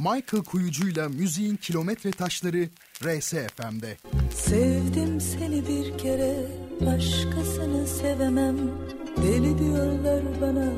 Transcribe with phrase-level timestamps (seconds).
[0.00, 2.68] Michael Kuyucu'yla müziğin kilometre taşları
[3.02, 3.96] RSFM'de.
[4.34, 6.46] Sevdim seni bir kere,
[6.80, 8.56] başkasını sevemem.
[9.16, 10.72] Deli diyorlar bana,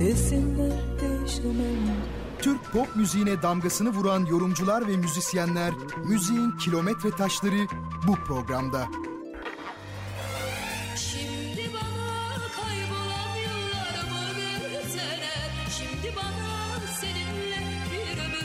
[0.00, 1.96] desinler değişemem.
[2.42, 5.72] Türk pop müziğine damgasını vuran yorumcular ve müzisyenler
[6.04, 7.66] müziğin kilometre taşları
[8.06, 8.88] bu programda.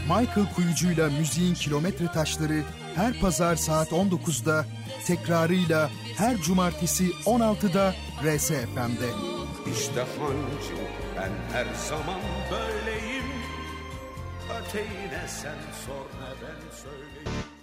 [0.08, 2.63] Michael Kuyucu'yla müziğin kilometre taşları
[2.95, 4.66] her pazar saat 19'da
[5.05, 9.09] tekrarıyla her cumartesi 16'da RSFM'de.
[9.73, 10.76] İşte hancı
[11.16, 12.20] ben her zaman
[12.52, 13.26] böyleyim
[14.59, 17.56] Öteğine sen sor ne ben söyleyeyim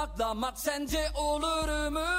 [0.00, 2.09] duraklamak sence olur mu?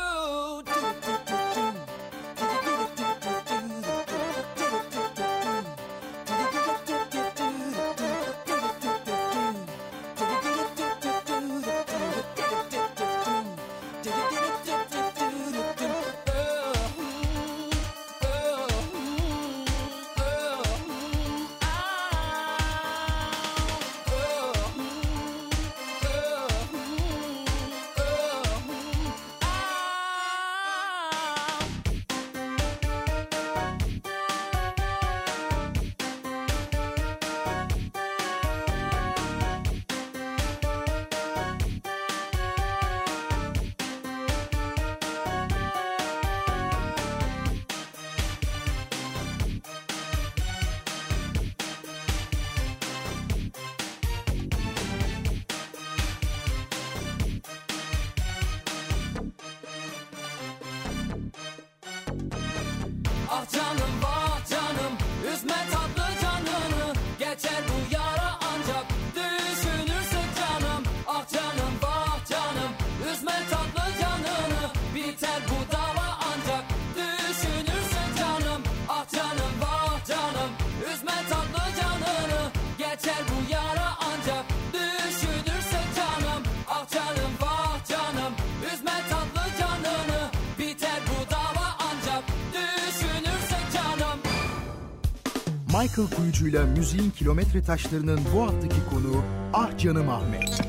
[95.82, 99.24] Michael Kuyucu'yla müziğin kilometre taşlarının bu haftaki konuğu
[99.54, 100.62] Ah Canım Ahmet.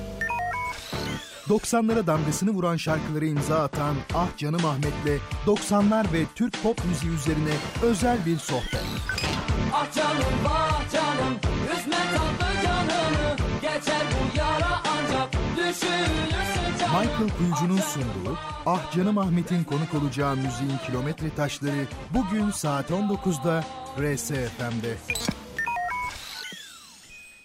[1.48, 7.54] 90'lara damgasını vuran şarkıları imza atan Ah Canım Ahmet'le 90'lar ve Türk pop müziği üzerine
[7.82, 8.84] özel bir sohbet.
[9.72, 11.34] Ah canım vah canım
[11.72, 14.71] üzme tatlı canını Geçer bu yara
[16.92, 23.64] Michael Kuyucu'nun sunduğu Ah Canım Ahmet'in konuk olacağı müziğin kilometre taşları bugün saat 19'da
[23.98, 24.96] RSFM'de.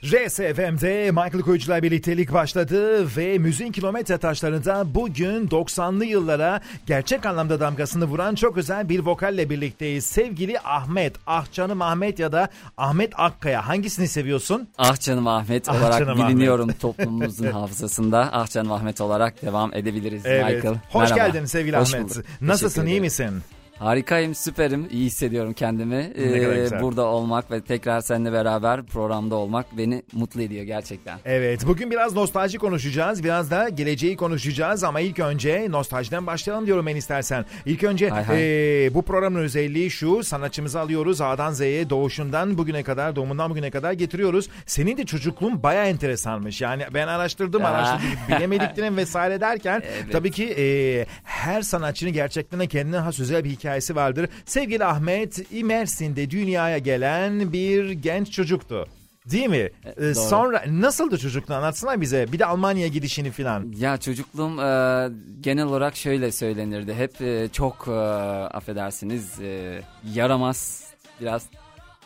[0.08, 8.06] RSFM'de Michael Koyucu'la birliktelik başladı ve müziğin kilometre taşlarında bugün 90'lı yıllara gerçek anlamda damgasını
[8.06, 10.06] vuran çok özel bir vokalle birlikteyiz.
[10.06, 14.68] Sevgili Ahmet, ah canım Ahmet ya da Ahmet Akkaya hangisini seviyorsun?
[14.78, 18.30] Ah canım Ahmet Ah olarak canım biliniyorum toplumumuzun hafızasında.
[18.32, 20.56] Ah canım Ahmet olarak devam edebiliriz Evet.
[20.56, 20.76] Michael.
[20.90, 21.28] Hoş Merhaba.
[21.28, 22.10] geldin sevgili Hoş Ahmet.
[22.10, 22.26] bulduk.
[22.42, 23.42] Nasılsın, iyi misin?
[23.80, 24.88] Harikayım, süperim.
[24.92, 25.96] İyi hissediyorum kendimi.
[26.18, 31.20] Ee, burada olmak ve tekrar seninle beraber programda olmak beni mutlu ediyor gerçekten.
[31.26, 36.86] Evet, bugün biraz nostalji konuşacağız, biraz da geleceği konuşacağız ama ilk önce nostaljiden başlayalım diyorum
[36.86, 37.46] ben istersen.
[37.66, 38.40] İlk önce Hay hay.
[38.86, 43.92] eee, bu programın özelliği şu, sanatçımızı alıyoruz A'dan Z'ye doğuşundan bugüne kadar, doğumundan bugüne kadar
[43.94, 44.50] getiriyoruz.
[44.66, 46.62] Senin de çocukluğun baya enteresanmış.
[46.62, 47.68] Yani ben araştırdım, Ya.
[47.68, 50.12] araştırdım, bilemediklerim vesaire derken Evet.
[50.12, 54.30] tabii ki eee, her sanatçının gerçekten de kendine has özel bir hikayesi vardır.
[54.46, 58.88] Sevgili Ahmet, İmersin'de dünyaya gelen bir genç çocuktu.
[59.32, 59.56] Değil mi?
[59.58, 60.14] Ee, doğru.
[60.16, 62.32] sonra nasıldı çocukluğu anlatsana bize.
[62.32, 63.74] Bir de Almanya'ya gidişini falan.
[63.78, 65.10] Ya çocukluğum e,
[65.42, 66.94] genel olarak şöyle söylenirdi.
[66.94, 69.82] Hep e, çok e, affedersiniz e,
[70.14, 70.84] yaramaz
[71.22, 71.46] biraz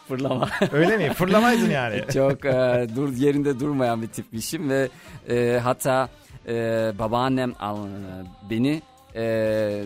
[0.08, 0.50] fırlama.
[0.72, 1.14] Öyle mi?
[1.14, 2.02] Fırlamaydın yani.
[2.14, 4.90] çok e, dur yerinde durmayan bir tipmişim ve
[5.30, 6.10] e, hatta
[6.48, 6.54] e,
[7.00, 7.88] babaannem al-
[8.50, 8.82] beni
[9.16, 9.84] e,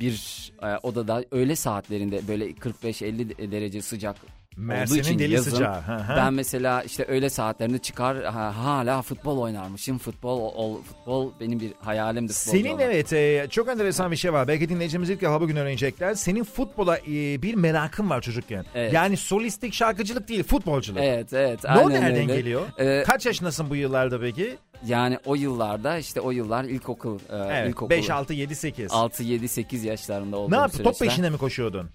[0.00, 5.80] bir e, odada öğle saatlerinde böyle 45-50 derece sıcak olduğu Mersin'in için deli yazın sıcağı.
[5.82, 6.16] Hı hı.
[6.16, 9.98] ben mesela işte öğle saatlerinde çıkar ha- hala futbol oynarmışım.
[9.98, 12.32] Futbol ol- futbol benim bir hayalimdi.
[12.32, 12.80] Senin olmak.
[12.82, 14.48] evet e, çok enteresan bir şey var.
[14.48, 16.14] Belki dinleyicimiz ilk defa bugün öğrenecekler.
[16.14, 18.64] Senin futbola e, bir merakın var çocukken.
[18.74, 18.92] Evet.
[18.92, 21.00] Yani solistik şarkıcılık değil futbolculuk.
[21.02, 21.64] Evet evet.
[21.64, 22.36] Ne nereden öyle.
[22.36, 22.62] geliyor?
[22.78, 24.56] Ee, Kaç yaşındasın bu yıllarda peki?
[24.86, 27.16] Yani o yıllarda işte o yıllar ilkokul.
[27.16, 27.68] e, Evet.
[27.68, 28.92] ilkokul 5, 6, 7, 8.
[28.92, 30.84] 6, 7, 8 yaşlarında olduğum Ne yaptın?
[30.84, 31.90] Top peşinde mi koşuyordun?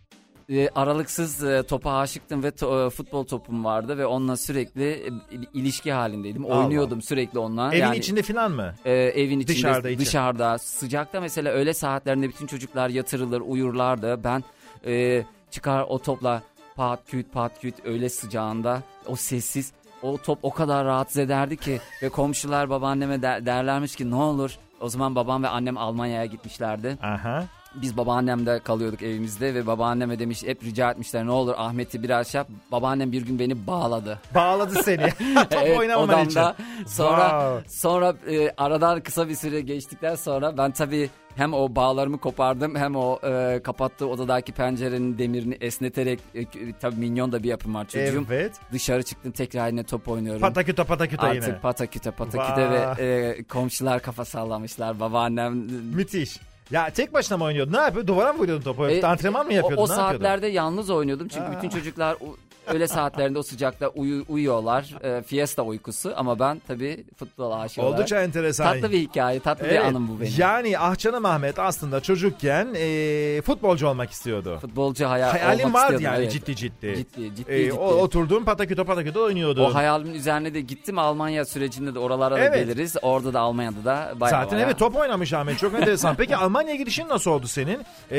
[0.50, 5.10] E, aralıksız e, topa aşıktım ve to- e, futbol topum vardı ve onunla sürekli e,
[5.54, 6.45] ilişki halindeydim.
[6.45, 6.57] Allah.
[6.60, 7.74] Oynuyordum sürekli onunla.
[7.74, 8.74] Evin yani, içinde falan mı?
[8.86, 10.00] e, evin içinde Dışarıda, içi.
[10.00, 14.24] dışarıda sıcakta mesela öğle saatlerinde bütün çocuklar yatırılır uyurlardı.
[14.24, 14.44] Ben
[14.86, 16.42] e, çıkar o topla
[16.75, 19.72] pat küt pat küt öğle sıcağında o sessiz
[20.04, 24.58] o top o kadar rahatsız ederdi ki ve komşular babaanneme der- derlermiş ki ne olur
[24.82, 26.98] o zaman babam ve annem Almanya'ya gitmişlerdi.
[27.04, 27.44] Aha.
[27.81, 32.39] Biz babaannemde kalıyorduk evimizde ve babaanneme demiş hep rica etmişler ne olur Ahmet'i biraz şey
[32.39, 32.47] yap.
[32.71, 34.19] Babaannem bir gün beni bağladı.
[34.35, 35.09] Bağladı seni.
[35.35, 36.41] Top Evet, oynamaman için.
[36.88, 37.69] Sonra Wow.
[37.69, 42.95] sonra e, aradan kısa bir süre geçtikten sonra ben tabii hem o bağlarımı kopardım hem
[42.95, 46.45] o e, kapattığı odadaki pencerenin demirini esneterek e,
[46.81, 48.25] tabii minyon da bir yapım var çocuğum.
[48.31, 48.53] Evet.
[48.71, 50.41] Dışarı çıktım tekrar yine top oynuyorum.
[50.41, 51.38] Pataküte pataküte yine.
[51.45, 52.97] Artık pataküte pataküte Vah.
[53.00, 53.03] ve
[53.38, 55.00] e, komşular kafa sallamışlar.
[55.00, 55.53] Babaannem
[55.95, 56.39] Müthiş.
[56.72, 57.74] Ya tek başına mı oynuyordun?
[57.74, 58.08] Ne yapıyordun?
[58.16, 58.88] Duvara mı vuruyordun topu?
[58.90, 59.84] E, Antrenman mı o- yapıyordun?
[59.84, 60.12] O, ne yapıyordun?
[60.14, 61.52] saatlerde yalnız oynuyordum çünkü Aa.
[61.52, 62.36] bütün çocuklar o-
[62.68, 64.94] öğle saatlerinde o sıcakta uyu, uyuyorlar.
[65.04, 67.96] E, fiesta uykusu ama ben tabii futbol aşığı olarak.
[67.96, 68.74] Oldukça enteresan.
[68.74, 70.34] Tatlı bir hikaye, tatlı bir anım bu benim.
[70.38, 74.58] Yani Ahcanım Ahmet aslında çocukken e, futbolcu olmak istiyordu.
[74.62, 76.31] Futbolcu hayal, Hayalin olmak vardı istiyordum, yani evet.
[76.31, 76.96] ciddi ciddi.
[76.98, 77.74] Ciddi, ciddi, E, ciddi.
[77.74, 79.63] o, oturdun pataküte pataküte oynuyordun.
[79.63, 82.54] O hayalimin üzerine de gittim Almanya sürecinde de oralara da Evet.
[82.68, 82.96] geliriz.
[83.02, 84.66] Orada da Almanya'da da bayağı Zaten bayağı.
[84.70, 86.16] evet top oynamış Ahmet çok enteresan.
[86.16, 87.80] Peki Almanya'ya gidişin nasıl oldu senin?
[88.12, 88.18] E,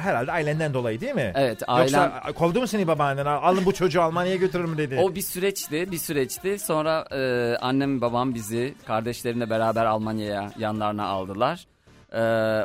[0.00, 1.32] herhalde ailenden dolayı değil mi?
[1.36, 1.72] Evet, Yoksa
[2.26, 3.24] ailem- kovdu mu seni babaannen?
[3.54, 5.00] Alın bu çocuğu Almanya'ya götürür dedi.
[5.02, 6.58] O bir süreçti, bir süreçti.
[6.58, 11.66] Sonra e, annem babam bizi kardeşlerimle beraber Almanya'ya yanlarına aldılar.
[12.14, 12.18] E,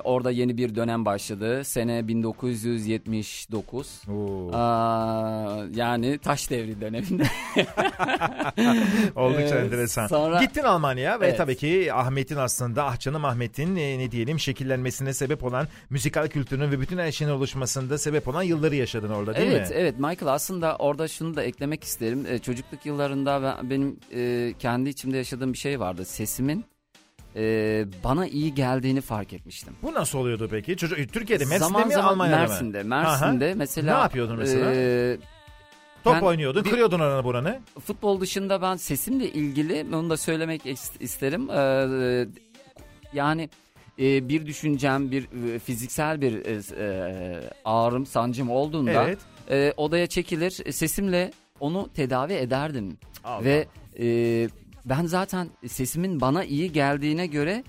[0.04, 1.64] orada yeni bir dönem başladı.
[1.64, 4.02] Sene 1979.
[4.12, 7.24] Oo, Aa, yani taş devri döneminde.
[9.16, 10.08] oldukça e, enteresan.
[10.08, 11.38] sonra- Gittin Almanya'ya ve Evet.
[11.38, 16.80] tabii ki Ahmet'in aslında Ahcanım Ahmet'in e, ne diyelim şekillenmesine sebep olan müzikal kültürünün ve
[16.80, 19.76] bütün her şeyin oluşmasında sebep olan yılları yaşadın orada değil evet, mi?
[19.80, 22.26] evet Michael aslında orada şunu da eklemek isterim.
[22.30, 26.06] E, çocukluk yıllarında ben, benim e, kendi içimde yaşadığım bir şey vardı.
[26.06, 26.66] Sesimin
[27.36, 29.74] e, bana iyi geldiğini fark etmiştim.
[29.84, 30.78] Bu nasıl oluyordu peki?
[30.78, 32.48] Çocuk Türkiye'de Mersin'de zaman mi zaman Almanya'da mı?
[32.50, 33.96] Mersin'de, Mersin'de mesela.
[33.96, 34.72] Ne yapıyordun mesela?
[34.76, 35.18] e,
[36.04, 37.60] Top ben oynuyordun, bir- kırıyordun oranı buranı.
[37.86, 41.50] futbol dışında ben sesimle ilgili onu da söylemek is- isterim.
[41.50, 42.28] Ee,
[43.14, 43.50] yani
[44.00, 49.20] e, bir düşüncem, bir e, fiziksel bir e, e, ağrım, sancım olduğunda Evet.
[49.50, 52.98] e, odaya çekilir, e, sesimle onu tedavi ederdim.
[53.24, 53.44] Allah.
[53.46, 53.68] Ve
[54.00, 54.06] e,
[54.86, 57.64] ben zaten sesimin bana iyi geldiğine göre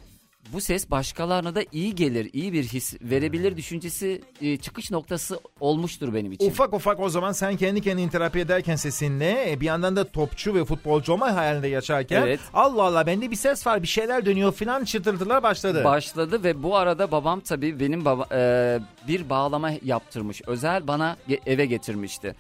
[0.53, 6.15] bu ses başkalarına da iyi gelir, iyi bir his verebilir düşüncesi e, çıkış noktası olmuştur
[6.15, 6.51] benim için.
[6.51, 10.55] Ufak ufak o zaman sen kendi kendini terapi ederken sesinle e, bir yandan da topçu
[10.55, 12.41] ve futbolcu olma hayalinde yaşarken Evet.
[12.55, 15.85] Allah Allah bende bir ses var bir şeyler dönüyor filan çıtırtılar başladı.
[15.85, 20.43] Başladı ve bu arada babam tabii benim baba, e, bir bağlama yaptırmış.
[20.47, 22.35] Özel bana eve getirmişti.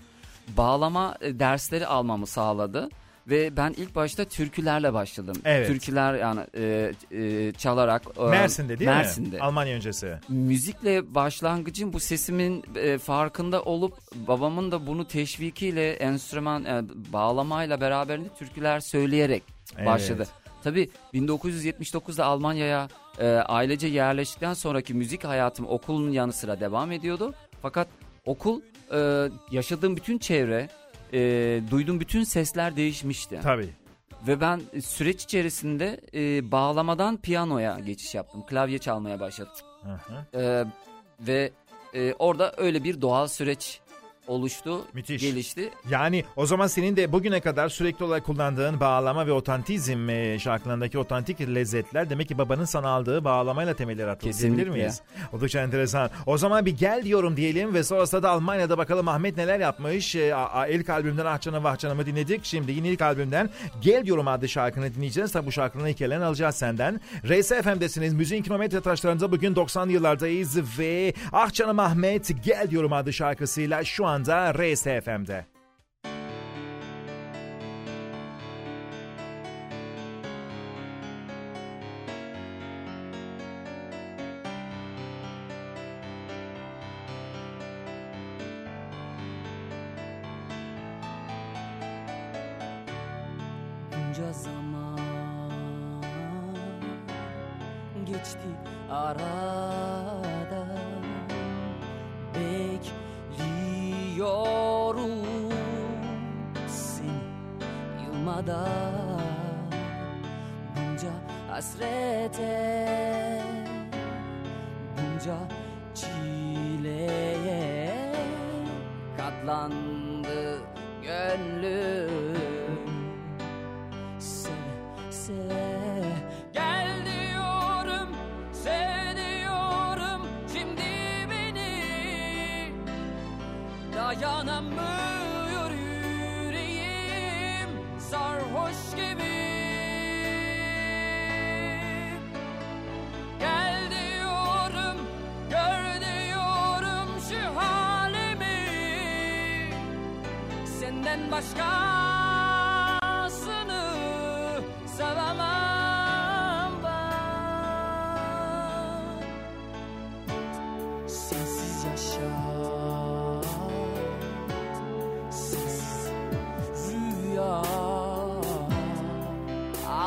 [0.56, 2.88] Bağlama e, dersleri almamı sağladı
[3.30, 5.36] Ve ben ilk başta türkülerle başladım.
[5.44, 5.66] Evet.
[5.66, 8.02] Türküler yani e, e, çalarak.
[8.18, 9.36] e, Mersin'de değil Mersin'de.
[9.36, 9.42] mi?
[9.42, 10.14] Almanya öncesi.
[10.28, 13.94] Müzikle başlangıcım bu sesimin e, farkında olup
[14.28, 16.82] babamın da bunu teşvikiyle enstrüman e,
[17.12, 19.42] bağlamayla beraberinde türküler söyleyerek
[19.76, 19.86] Evet.
[19.86, 20.26] başladı.
[20.64, 27.34] Tabii 1979'da Almanya'ya e, ailece yerleştikten sonraki müzik hayatım okulun yanı sıra devam ediyordu.
[27.62, 27.88] Fakat
[28.26, 28.60] okul
[28.94, 30.68] e, yaşadığım bütün çevre,
[31.12, 33.40] e, duyduğum bütün sesler değişmişti.
[33.42, 33.68] Tabii.
[34.26, 38.46] Ve ben süreç içerisinde e, bağlamadan piyanoya geçiş yaptım.
[38.46, 39.52] Klavye çalmaya başladım.
[39.82, 40.38] Hı hı.
[40.40, 40.64] Ee,
[41.20, 41.50] ve
[41.94, 43.80] e, orada öyle bir doğal süreç
[44.30, 45.22] oluştu, Müthiş.
[45.22, 45.70] gelişti.
[45.90, 50.98] Yani o zaman senin de bugüne kadar sürekli olarak kullandığın bağlama ve otantizm e, şarkılarındaki
[50.98, 55.00] otantik lezzetler demek ki babanın sana aldığı bağlamayla temelleri atıldı diyebilir miyiz?
[55.32, 56.10] Oldukça enteresan.
[56.26, 60.16] O zaman bir gel diyorum diyelim ve sonrasında da Almanya'da bakalım Ahmet neler yapmış.
[60.16, 60.34] E,
[60.70, 62.44] ilk albümden Ah Canım Vah Canım'ı dinledik.
[62.44, 65.32] Şimdi yine ilk albümden Gel diyorum adlı şarkını dinleyeceğiz.
[65.32, 67.00] Tabi bu şarkının hikayelerini alacağız senden.
[67.28, 68.14] RS FM'desiniz.
[68.14, 74.06] Müziğin kilometre taşlarında bugün 90'lı yıllardayız ve Ah Canım Ahmet Gel diyorum adlı şarkısıyla şu
[74.20, 75.49] Vacanza Race FM'de.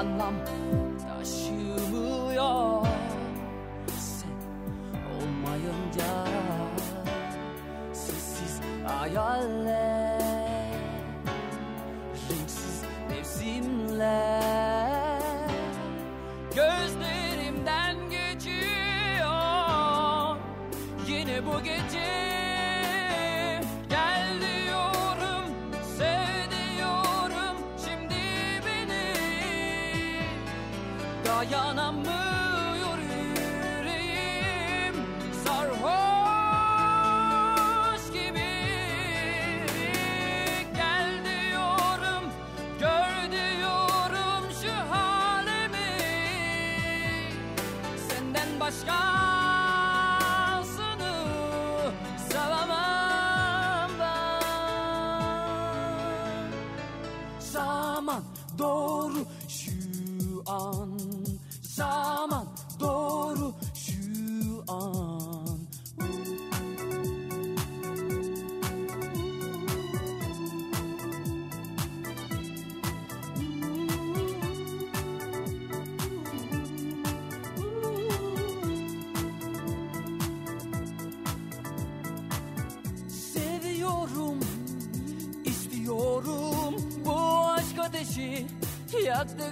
[0.04, 0.93] 山林。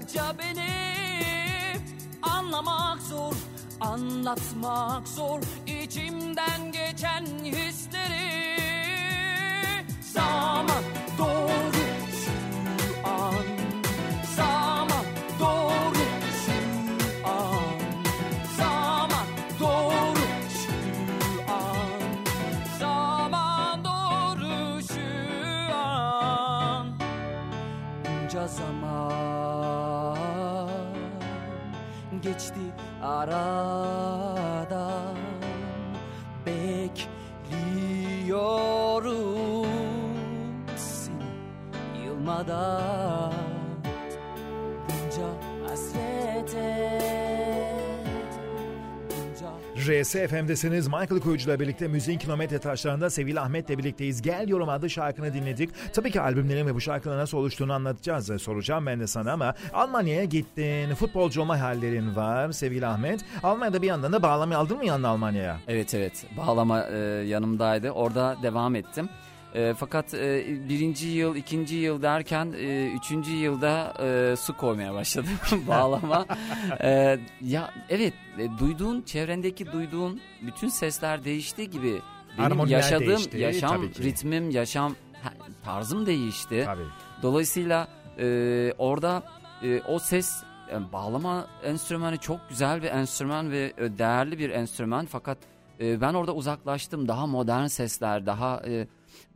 [0.01, 0.69] Yaktıkça beni
[2.21, 3.33] anlamak zor,
[3.81, 5.39] anlatmak zor
[50.15, 50.87] RSFM'desiniz.
[50.87, 54.21] Michael Kuyucu'la birlikte müziğin kilometre taşlarında sevgili Ahmet'le birlikteyiz.
[54.21, 55.69] Gel Yorum adlı şarkını dinledik.
[55.93, 58.29] Tabii ki albümlerin ve bu şarkının nasıl oluştuğunu anlatacağız.
[58.29, 60.95] e, Soracağım ben de sana ama Almanya'ya gittin.
[60.95, 63.25] Futbolcu olma hallerin var sevgili Ahmet.
[63.43, 65.57] Almanya'da bir yandan da bağlamayı aldın mı yanına Almanya'ya?
[65.67, 67.91] Evet evet bağlama e, yanımdaydı.
[67.91, 69.09] Orada devam ettim.
[69.55, 75.31] E, fakat e, birinci yıl, ikinci yıl derken e, üçüncü yılda e, su koymaya başladım
[75.67, 76.25] bağlama.
[76.81, 82.01] E, ya evet e, duyduğun çevrendeki duyduğun bütün sesler değiştiği gibi
[82.37, 84.95] benim Harmoniler yaşadığım değişti, yaşam ritmim, yaşam
[85.63, 86.63] tarzım değişti.
[86.65, 86.81] Tabii.
[87.21, 87.87] Dolayısıyla
[88.19, 89.23] e, orada
[89.63, 95.05] e, o ses yani bağlama enstrümanı çok güzel bir enstrüman ve e, değerli bir enstrüman
[95.05, 95.37] fakat
[95.79, 97.07] e, ben orada uzaklaştım.
[97.07, 98.87] Daha modern sesler, daha e,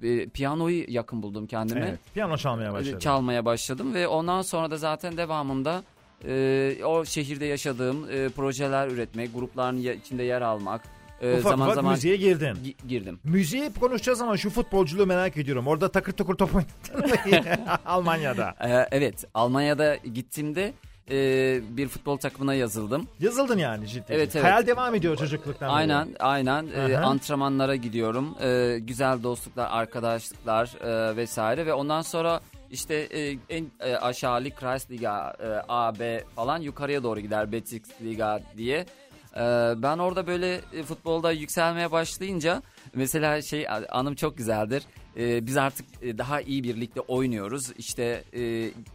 [0.03, 1.79] e, piyanoyu yakın buldum kendime.
[1.89, 1.99] Evet.
[2.13, 2.99] Piyano çalmaya E, başladın.
[2.99, 5.83] Çalmaya başladım ve ondan sonra da zaten devamında
[6.27, 10.81] e, o şehirde yaşadığım e, projeler üretmek, grupların ya- içinde yer almak,
[11.21, 12.45] e, ufak zaman ufak zaman müziğe girdin.
[12.65, 13.19] gi- girdim.
[13.23, 15.67] Müziği hep konuşacağız ama şu futbolculuğu merak ediyorum.
[15.67, 17.15] Orada takır tukur top oynadın?
[17.85, 18.55] Almanya'da.
[18.61, 20.73] E, evet, Almanya'da gittiğimde
[21.11, 23.07] e, bir futbol takımına yazıldım.
[23.19, 24.05] Yazıldın yani ciddi.
[24.09, 24.45] Evet, evet.
[24.45, 25.69] Hayal devam ediyor çocukluktan.
[25.69, 26.67] Aynen, aynen.
[26.75, 27.05] Ee, Aha.
[27.05, 28.35] antrenmanlara gidiyorum.
[28.41, 34.55] Ee, güzel dostluklar, arkadaşlıklar e, vesaire ve ondan sonra işte e, en e, aşağı lig
[34.55, 38.85] Kreisliga, e, A, B falan yukarıya doğru gider Bezirksliga diye.
[39.35, 42.61] Ee, ben orada böyle e, futbolda yükselmeye başlayınca
[42.93, 44.83] mesela şey anım çok güzeldir.
[45.17, 47.71] Ee, biz artık e, daha iyi bir ligde oynuyoruz.
[47.77, 48.39] İşte e,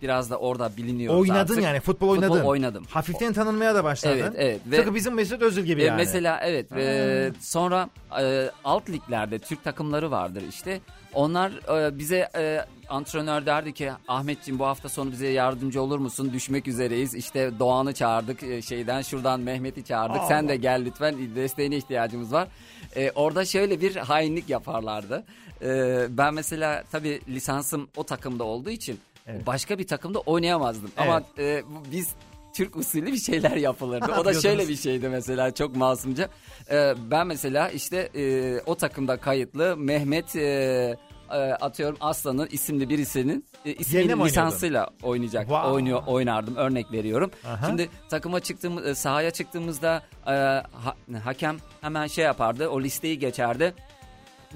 [0.02, 1.64] biraz da orada biliniyoruz Oynadın artık.
[1.64, 2.34] yani futbol oynadın.
[2.34, 2.84] Futbol oynadım.
[2.90, 4.18] Hafiften tanınmaya da başladın.
[4.18, 4.60] Evet, evet.
[4.70, 5.96] Ve- Tıpkı bizim Mesut Özil gibi E, yani.
[5.96, 7.88] Mesela evet ve sonra
[8.20, 10.80] e, alt liglerde Türk takımları vardır işte.
[11.14, 11.52] Onlar
[11.86, 16.32] e, bize e, antrenör derdi ki Ahmetciğim bu hafta sonu bize yardımcı olur musun?
[16.32, 17.14] Düşmek üzereyiz.
[17.14, 20.22] İşte Doğan'ı çağırdık e, şeyden şuradan Mehmet'i çağırdık.
[20.28, 22.48] Sen de gel lütfen desteğine ihtiyacımız var.
[22.96, 25.24] E, orada şöyle bir hainlik yaparlardı.
[25.62, 25.68] E,
[26.10, 29.46] ben mesela tabii lisansım o takımda olduğu için Evet.
[29.46, 30.90] başka bir takımda oynayamazdım.
[30.96, 32.08] Ama e, biz
[32.54, 34.12] Türk usulü bir şeyler yapılırdı.
[34.20, 36.28] o da şöyle bir şeydi mesela çok masumca.
[36.70, 40.96] Ee, ben mesela işte e, o takımda kayıtlı Mehmet e,
[41.30, 45.70] e, atıyorum Aslan'ın isimli birisinin e, isminin mi lisansıyla oynayacak Wow.
[45.70, 47.30] oynuyor oynardım örnek veriyorum.
[47.46, 47.66] Aha.
[47.66, 53.74] Şimdi takıma çıktığım e, sahaya çıktığımızda e, ha- hakem hemen şey yapardı o listeyi geçerdi.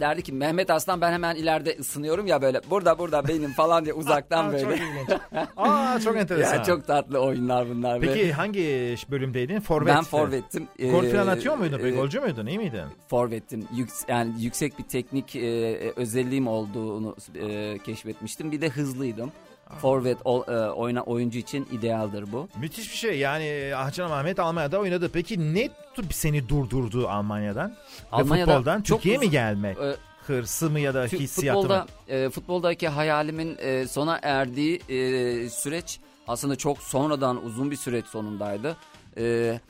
[0.00, 3.94] Derdi ki Mehmet Aslan ben hemen ileride ısınıyorum ya böyle burada burada benim falan diye
[3.94, 4.62] uzaktan Aa, böyle.
[4.64, 5.20] Çok ilginç.
[5.56, 6.54] Aa çok enteresan.
[6.56, 8.00] ya çok tatlı oyunlar bunlar.
[8.00, 9.60] Peki hangi bölümdeydin?
[9.60, 9.94] Forvet.
[9.94, 10.68] ben forvettim.
[10.90, 11.78] Gol Ee, falan atıyor muydun?
[11.84, 12.46] E, golcü müydün?
[12.46, 12.80] İyi miydin?
[13.08, 13.68] forvettim.
[13.76, 18.52] Yüks- yani yüksek bir teknik e, özelliğim olduğunu e, keşfetmiştim.
[18.52, 19.32] Bir de hızlıydım.
[19.80, 22.48] Forvet ol- e, oyna oyuncu için idealdir bu.
[22.60, 23.18] Müthiş bir şey.
[23.18, 25.10] Yani Ahcan Ahmet Almanya'da oynadı.
[25.12, 25.68] Peki ne
[26.10, 27.70] seni durdurdu Almanya'dan?
[27.70, 27.74] Ve
[28.12, 29.78] Almanya'da futboldan çok Türkiye'ye mi gelmek?
[29.78, 29.96] E,
[30.26, 32.14] Hırsı mı ya da Tü- hissiyatı futbolda mı?
[32.14, 35.98] e, futboldaki hayalimin e, sona erdiği e, süreç
[36.28, 38.76] aslında çok sonradan uzun bir süreç sonundaydı.
[39.18, 39.60] E,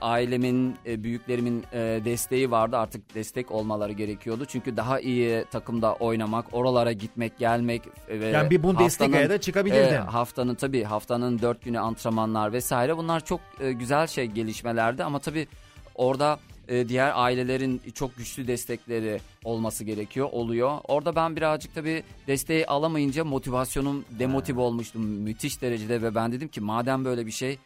[0.00, 2.76] ailemin, e, büyüklerimin e, desteği vardı.
[2.76, 4.44] Artık destek olmaları gerekiyordu.
[4.44, 9.94] Çünkü daha iyi takımda oynamak, oralara gitmek, gelmek ve Yani bir Bundesliga'ya da çıkabilirdin.
[9.94, 15.18] e, haftanın tabii haftanın dört günü antrenmanlar vesaire bunlar çok e, güzel şey gelişmelerdi ama
[15.18, 15.46] tabii
[15.94, 20.78] orada e, diğer ailelerin çok güçlü destekleri olması gerekiyor oluyor.
[20.88, 26.60] Orada ben birazcık tabii desteği alamayınca motivasyonum demotive olmuştum müthiş derecede ve ben dedim ki
[26.60, 27.58] madem böyle bir şey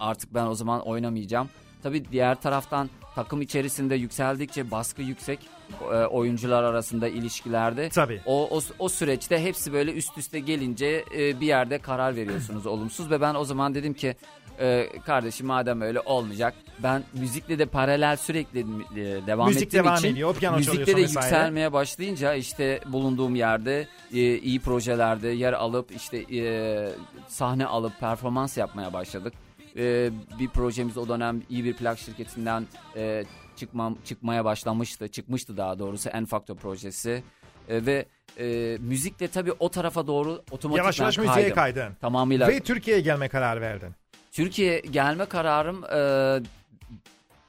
[0.00, 1.48] artık ben o zaman oynamayacağım.
[1.82, 5.38] Tabii diğer taraftan takım içerisinde yükseldikçe baskı yüksek
[5.82, 7.88] e, oyuncular arasında ilişkilerde.
[7.88, 8.20] Tabii.
[8.26, 13.10] O, o, o süreçte hepsi böyle üst üste gelince e, bir yerde karar veriyorsunuz olumsuz
[13.10, 14.16] ve ben o zaman dedim ki
[14.60, 19.96] e, kardeşim madem öyle olmayacak ben müzikle de paralel sürekli e, devam Müzik ettiğim devam
[19.96, 21.26] için ediyor, piyano müzikte de vesaire.
[21.26, 26.92] yükselmeye başlayınca işte bulunduğum yerde e, iyi projelerde yer alıp işte e,
[27.28, 29.32] sahne alıp performans yapmaya başladık.
[29.76, 33.24] E, bir projemiz o dönem iyi bir plak şirketinden e,
[33.56, 35.08] çıkmam çıkmaya başlamıştı.
[35.08, 37.22] Çıkmıştı daha doğrusu En Factor projesi.
[37.68, 38.06] E, ve
[38.38, 41.94] e, müzikle tabii o tarafa doğru otomatik Yavaş yavaş müziğe kaydın.
[42.00, 42.48] Tamamıyla.
[42.48, 43.94] Ve Türkiye'ye gelme kararı verdin.
[44.32, 46.00] Türkiye gelme kararım e,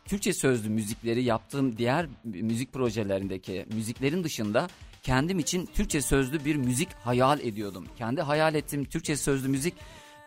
[0.06, 4.68] Türkçe sözlü müzikleri yaptığım diğer müzik projelerindeki müziklerin dışında
[5.04, 7.86] kendim için Türkçe sözlü bir müzik hayal ediyordum.
[7.98, 9.74] Kendi hayal ettiğim Türkçe sözlü müzik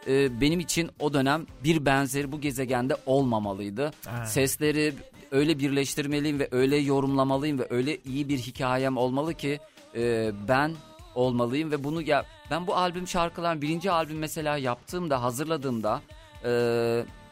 [0.07, 3.93] e, benim için o dönem bir benzeri bu gezegende olmamalıydı.
[4.07, 4.27] Ha.
[4.27, 4.95] Sesleri
[5.31, 9.61] öyle birleştirmeliyim ve öyle yorumlamalıyım ve öyle iyi bir hikayem olmalı ki
[9.97, 10.73] e, ben
[11.15, 16.01] olmalıyım ve bunu ya ben bu albüm şarkılar birinci albüm mesela yaptığımda hazırladığımda
[16.45, 16.51] e,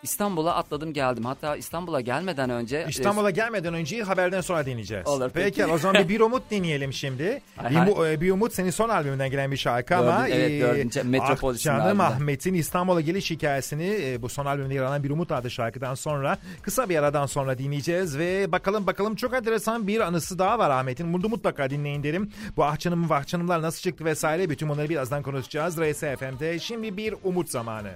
[0.03, 1.25] İstanbul'a atladım geldim.
[1.25, 5.07] Hatta İstanbul'a gelmeden önce İstanbul'a gelmeden önce haberden sonra dinleyeceğiz.
[5.07, 5.73] Olur, Peki, peki.
[5.73, 7.43] o zaman bir, bir umut dinleyelim şimdi.
[7.57, 8.15] Hay bir, hay.
[8.15, 10.25] e, bir umut senin son albümünden gelen bir şarkı ama.
[10.25, 12.01] Dördün- evet, e, dördüncü Metropol ah, Canım.
[12.01, 16.39] Ahmet'in İstanbul'a geliş hikayesini e, bu son albümde yer alan bir umut adlı şarkıdan sonra
[16.63, 21.13] kısa bir aradan sonra dinleyeceğiz ve bakalım bakalım çok enteresan bir anısı daha var Ahmet'in.
[21.13, 22.33] Bunu mutlaka dinleyin derim.
[22.57, 25.79] Bu ahçanım vahçanımlar nasıl çıktı vesaire bütün bunları birazdan konuşacağız.
[25.79, 27.93] RSFM'de şimdi bir umut zamanı.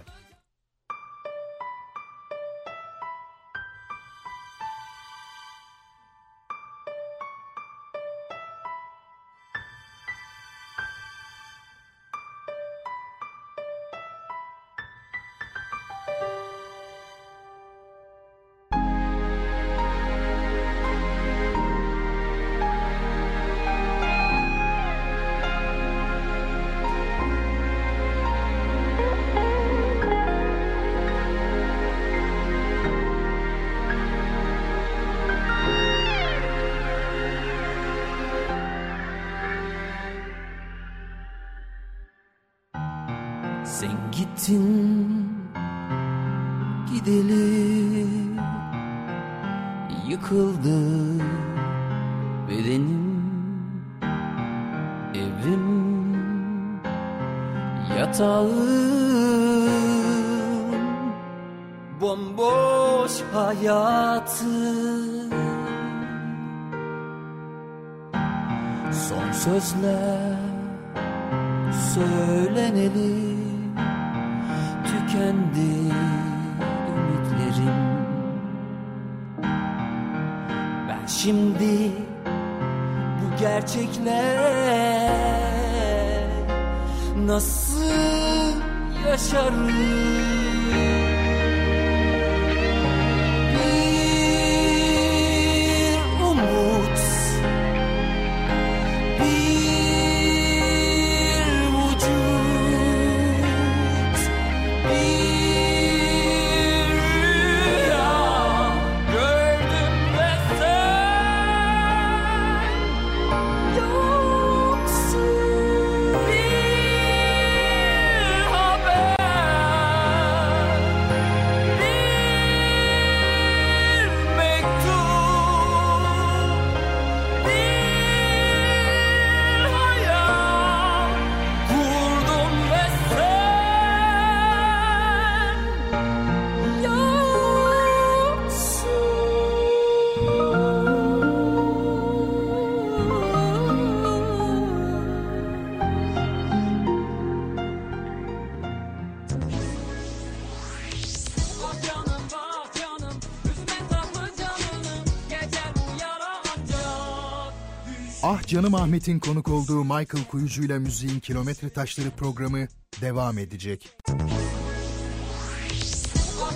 [158.46, 162.66] Canım Ahmet'in konuk olduğu Michael Kuyucu ile müziğin Kilometre Taşları programı
[163.00, 163.96] devam edecek.
[164.08, 164.14] Ah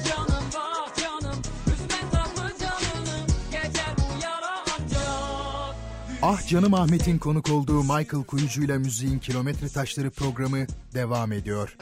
[0.08, 0.80] canım ah
[6.22, 11.76] Ah Canım Ahmet'in konuk olduğu Michael Kuyucu ile müziğin Kilometre Taşları programı devam ediyor.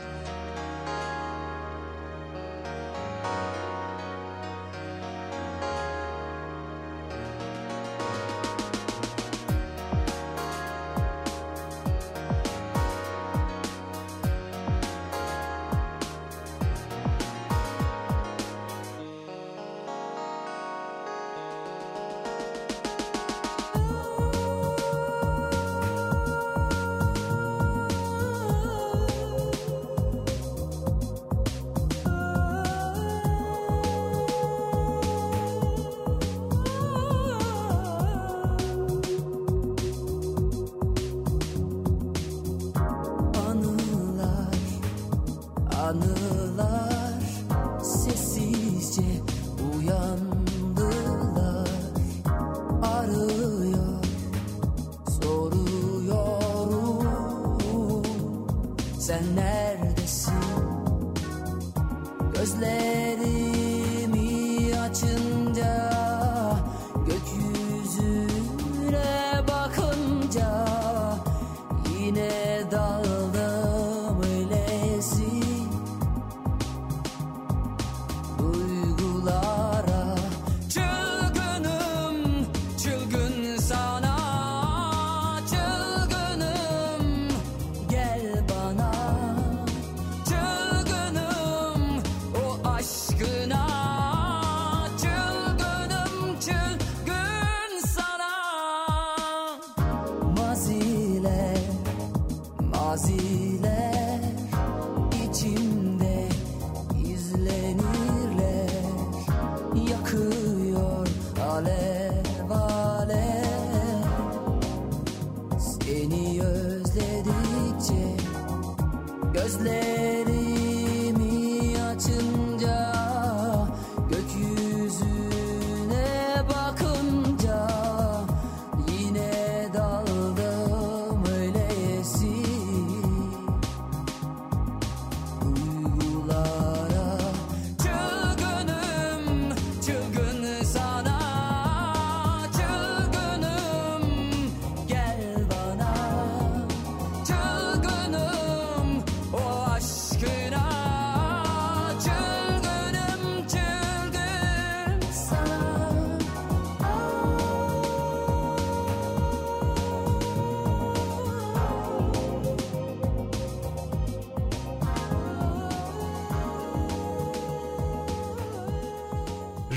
[119.42, 120.28] gözlerin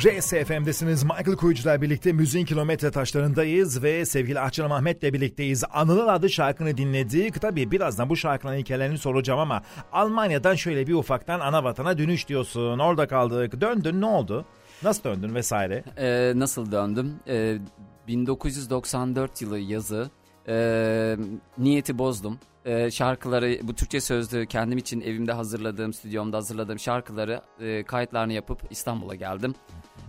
[0.02, 1.04] RSFM'desiniz.
[1.04, 5.64] Michael Kuyucu'la birlikte müziğin kilometre taşlarındayız ve sevgili Ahçanım Ahmet'le birlikteyiz.
[5.74, 7.42] Anıl'ın adı şarkını dinledik.
[7.42, 9.62] Tabii birazdan bu şarkının hikayelerini soracağım ama
[9.92, 12.80] Almanya'dan şöyle bir ufaktan ana vatana dönüş diyorsun.
[12.80, 13.62] Orada kaldık.
[13.62, 14.46] Döndün ne oldu?
[14.84, 15.84] Nasıl döndün vesaire?
[15.98, 17.16] Ee, nasıl döndüm?
[17.28, 17.58] Ee,
[18.08, 20.10] 1994 yılı yazı
[20.48, 21.18] ee,
[21.58, 22.40] niyeti bozdum.
[22.66, 28.62] Ee, şarkıları bu Türkçe sözlü kendim için evimde hazırladığım stüdyomda hazırladığım şarkıları e, kayıtlarını yapıp
[28.70, 29.56] İstanbul'a geldim.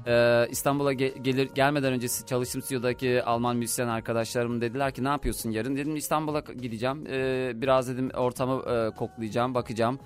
[0.06, 5.50] Ee, İstanbul'a ge- gelir gelmeden önce çalıştığım stüdyodaki Alman müzisyen arkadaşlarım dediler ki ne yapıyorsun
[5.50, 5.76] yarın?
[5.76, 7.06] Dedim İstanbul'a gideceğim.
[7.10, 9.98] Ee, biraz dedim ortamı e, koklayacağım bakacağım.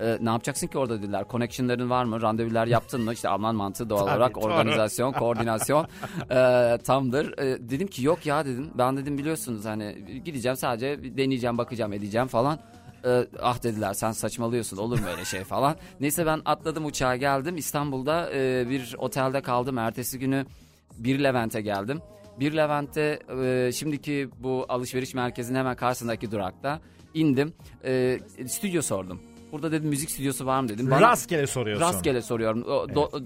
[0.00, 1.02] Ee, ne yapacaksın ki orada?
[1.02, 1.24] dediler.
[1.30, 2.22] Connectionların var mı?
[2.22, 3.12] Randevular yaptın mı?
[3.12, 4.44] İşte Alman mantığı doğal olarak doğru.
[4.44, 5.86] organizasyon koordinasyon
[6.30, 7.38] e, tamdır.
[7.38, 8.70] E, dedim ki yok ya dedim.
[8.78, 12.58] Ben dedim biliyorsunuz hani gideceğim sadece deneyeceğim bakacağım edeceğim falan
[13.06, 15.76] e, ah dediler sen saçmalıyorsun olur mu öyle şey falan.
[16.00, 19.78] Neyse ben atladım uçağa geldim İstanbul'da e, bir otelde kaldım.
[19.78, 20.46] Ertesi günü
[20.98, 22.00] bir Levent'e geldim.
[22.40, 26.80] Bir Levent'te e, şimdiki bu alışveriş merkezinin hemen karşısındaki durakta
[27.14, 27.52] indim.
[27.84, 29.20] E, stüdyo sordum.
[29.52, 30.90] Burada dedim müzik stüdyosu var mı dedim.
[30.90, 31.86] Bana- Rastgele soruyorsun.
[31.86, 32.62] Rastgele soruyorum.
[32.62, 33.24] O, do-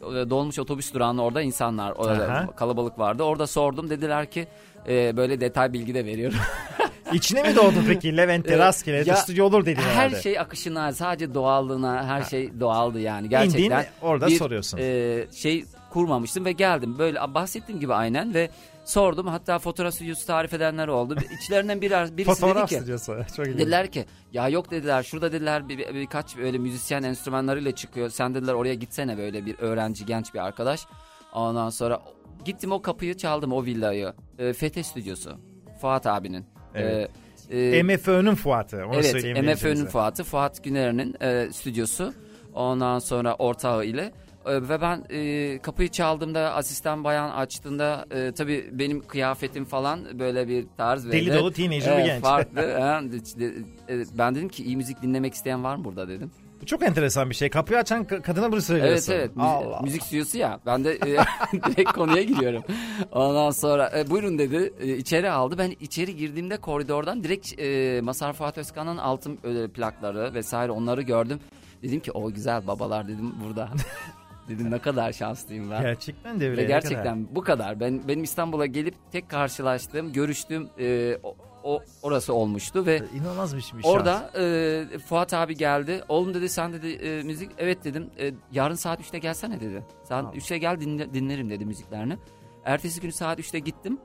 [0.00, 2.56] do- dolmuş otobüs durağının orada insanlar, orada Aha.
[2.56, 3.22] kalabalık vardı.
[3.22, 4.46] Orada sordum dediler ki
[4.88, 6.38] e, böyle detay bilgi de veriyorum.
[7.12, 10.22] İçine mi doğdun peki Levent'te Ee, rastgele ya, stüdyo olur dedin Her herhalde.
[10.22, 13.60] şey akışına, sadece doğallığına, her şey doğaldı yani gerçekten.
[13.64, 14.78] İndin, orada bir, soruyorsun.
[14.82, 16.98] e, şey kurmamıştım ve geldim.
[16.98, 18.50] Böyle bahsettiğim gibi aynen ve
[18.84, 19.26] sordum.
[19.26, 21.16] Hatta fotoğraf stüdyosu tarif edenler oldu.
[21.42, 23.04] İçlerinden biri, birisi Fotoğraf dedi ki.
[23.36, 23.58] Çok ilginç.
[23.60, 28.10] Dediler ki ya yok dediler şurada dediler bir, bir- birkaç böyle müzisyen enstrümanlarıyla çıkıyor.
[28.10, 30.86] Sen dediler oraya gitsene böyle bir öğrenci genç bir arkadaş.
[31.32, 32.00] Ondan sonra
[32.44, 34.12] gittim o kapıyı çaldım o villayı.
[34.38, 35.38] E, Fete stüdyosu.
[35.80, 36.44] Fuat abinin.
[36.74, 37.10] Evet.
[37.50, 38.86] E, e, MFÖ'nün Fuat'ı.
[38.86, 39.86] Onu evet MFÖ'nün.
[39.86, 40.24] Fuat'ı.
[40.24, 42.14] Fuat Güner'in e, stüdyosu.
[42.54, 44.12] Ondan sonra ortağı ile.
[44.46, 50.48] E, ve ben e, kapıyı çaldığımda asistan bayan açtığında e, tabii benim kıyafetim falan böyle
[50.48, 51.12] bir tarz.
[51.12, 52.22] Deli böyle, dolu teenager bir e, genç.
[52.22, 52.60] Farklı.
[53.88, 56.30] e, ben dedim ki iyi müzik dinlemek isteyen var mı burada dedim.
[56.64, 57.50] Bu çok enteresan bir şey.
[57.50, 59.12] Kapıyı açan ka- kadına bunu Evet söylüyorsun.
[59.12, 59.30] evet.
[59.36, 59.80] Müzi- Allah.
[59.82, 60.60] müzik stüdyosu ya.
[60.66, 60.98] Ben de e,
[61.70, 62.64] direkt konuya giriyorum.
[63.12, 64.72] Ondan sonra e, buyurun dedi.
[64.80, 65.58] E, içeri aldı.
[65.58, 71.40] Ben içeri girdiğimde koridordan direkt e, Masar Fuat Özkan'ın altın e, plakları vesaire onları gördüm.
[71.82, 73.68] Dedim ki o güzel babalar dedim burada.
[74.48, 75.82] dedim ne kadar şanslıyım ben.
[75.82, 76.62] Gerçekten de öyle.
[76.62, 77.80] Ve gerçekten bu kadar.
[77.80, 81.18] Ben benim İstanbul'a gelip tek karşılaştığım, görüştüğüm e,
[81.64, 83.10] o, orası olmuştu ve kadar.
[83.10, 83.80] İnanılmaz bir şey.
[83.84, 86.02] Orada e, Fuat abi geldi.
[86.08, 88.10] Oğlum dedi sen dedi e, müzik evet dedim.
[88.18, 89.82] E, yarın saat 3'te gelsene dedi.
[90.08, 92.18] Saat 3'te gel dinle- dinlerim dedi müziklerini.
[92.64, 93.98] Ertesi günü saat 3'te gittim.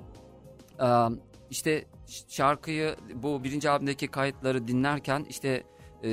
[0.82, 0.88] E,
[1.50, 1.86] işte
[2.28, 5.63] şarkıyı bu birinci albümdeki kayıtları dinlerken işte
[6.04, 6.10] e,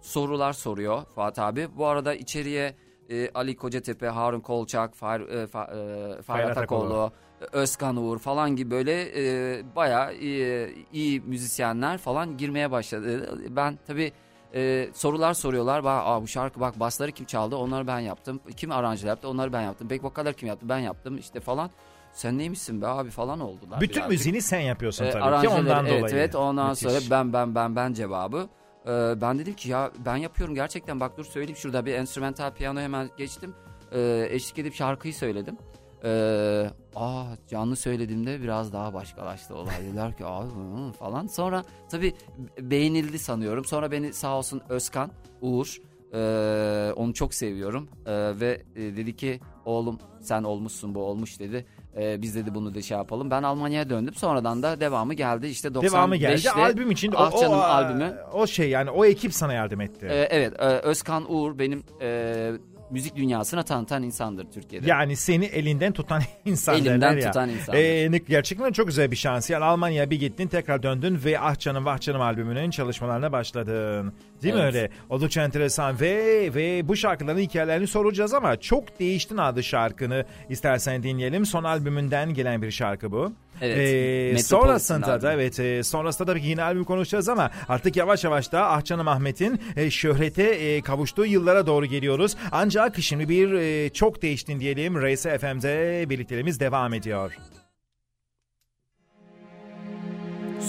[0.00, 1.68] sorular soruyor Fuat abi.
[1.76, 2.76] Bu arada içeriye
[3.10, 7.12] e, Ali Kocatepe, Harun Kolçak, Fahir, e, Fa, e, Fahir Atakoğlu,
[7.52, 13.38] Özkan Uğur falan gibi böyle e, bayağı iyi, iyi müzisyenler falan girmeye başladı.
[13.56, 14.12] Ben tabii
[14.54, 15.84] e, sorular soruyorlar.
[15.84, 17.56] Bak, Aa, bu şarkı bak basları kim çaldı?
[17.56, 18.40] Onları ben yaptım.
[18.56, 19.28] Kim aranjör yaptı?
[19.28, 19.90] Onları ben yaptım.
[19.90, 20.68] Back vokaller kim yaptı?
[20.68, 21.70] Ben yaptım işte falan.
[22.12, 23.80] Sen neymişsin be abi falan oldular.
[23.80, 24.10] Bütün birazcık.
[24.10, 26.14] müziğini sen yapıyorsun E, tabii ki ondan evet, dolayı.
[26.14, 26.82] Evet ondan Müthiş.
[26.82, 28.48] sonra ben ben ben ben cevabı.
[28.86, 32.80] E, ben dedim ki ya ben yapıyorum gerçekten bak dur söyleyeyim şurada bir enstrümantal piyano
[32.80, 33.54] hemen geçtim.
[33.92, 35.56] E, eşlik edip şarkıyı söyledim.
[36.06, 39.74] E, aa canlı söylediğimde biraz daha başkalaştı olay.
[39.84, 41.26] Dediler ki hı, falan.
[41.26, 42.14] Sonra tabii
[42.60, 43.64] beğenildi sanıyorum.
[43.64, 45.76] Sonra beni sağ olsun Özkan, Uğur
[46.14, 47.88] e, onu çok seviyorum.
[48.06, 51.66] E, ve e, dedi ki oğlum sen olmuşsun bu olmuş dedi.
[51.96, 53.30] E, biz dedi bunu da şey yapalım.
[53.30, 54.14] Ben Almanya'ya döndüm.
[54.14, 55.46] Sonradan da devamı geldi.
[55.46, 56.50] İşte 95'te Devamı geldi.
[56.50, 58.16] Albüm için o, Ah Canım o, albümü.
[58.32, 60.06] o şey yani o ekip sana yardım etti.
[60.06, 62.52] E, evet e, Özkan Uğur benim e,
[62.90, 64.86] müzik dünyasına tanıtan insandır Türkiye'de.
[64.88, 67.26] Yani seni elinden tutan insan Elimden derler ya.
[67.30, 67.80] tutan insanlar.
[67.80, 69.50] Ee, gerçekten çok güzel bir şans.
[69.50, 74.12] Yani Almanya'ya bir gittin tekrar döndün ve Ah Canım Vah Canım albümünün çalışmalarına başladın.
[74.42, 74.74] Değil mi Evet.
[74.74, 74.90] öyle?
[75.10, 76.14] Oldukça enteresan ve
[76.54, 81.46] ve bu şarkıların hikayelerini soracağız ama çok değiştin adlı şarkını istersen dinleyelim.
[81.46, 83.32] Son albümünden gelen bir şarkı bu.
[83.60, 88.24] Evet, Ee, sonrasında da evet e, sonrasında tabii ki yine albüm konuşacağız ama artık yavaş
[88.24, 92.36] yavaş da Ah Canım Ahmet'in e, şöhrete e, kavuştuğu yıllara doğru geliyoruz.
[92.52, 95.02] Ancak şimdi bir e, çok değiştin diyelim.
[95.02, 97.32] Race FM'de birlikteliğimiz devam ediyor.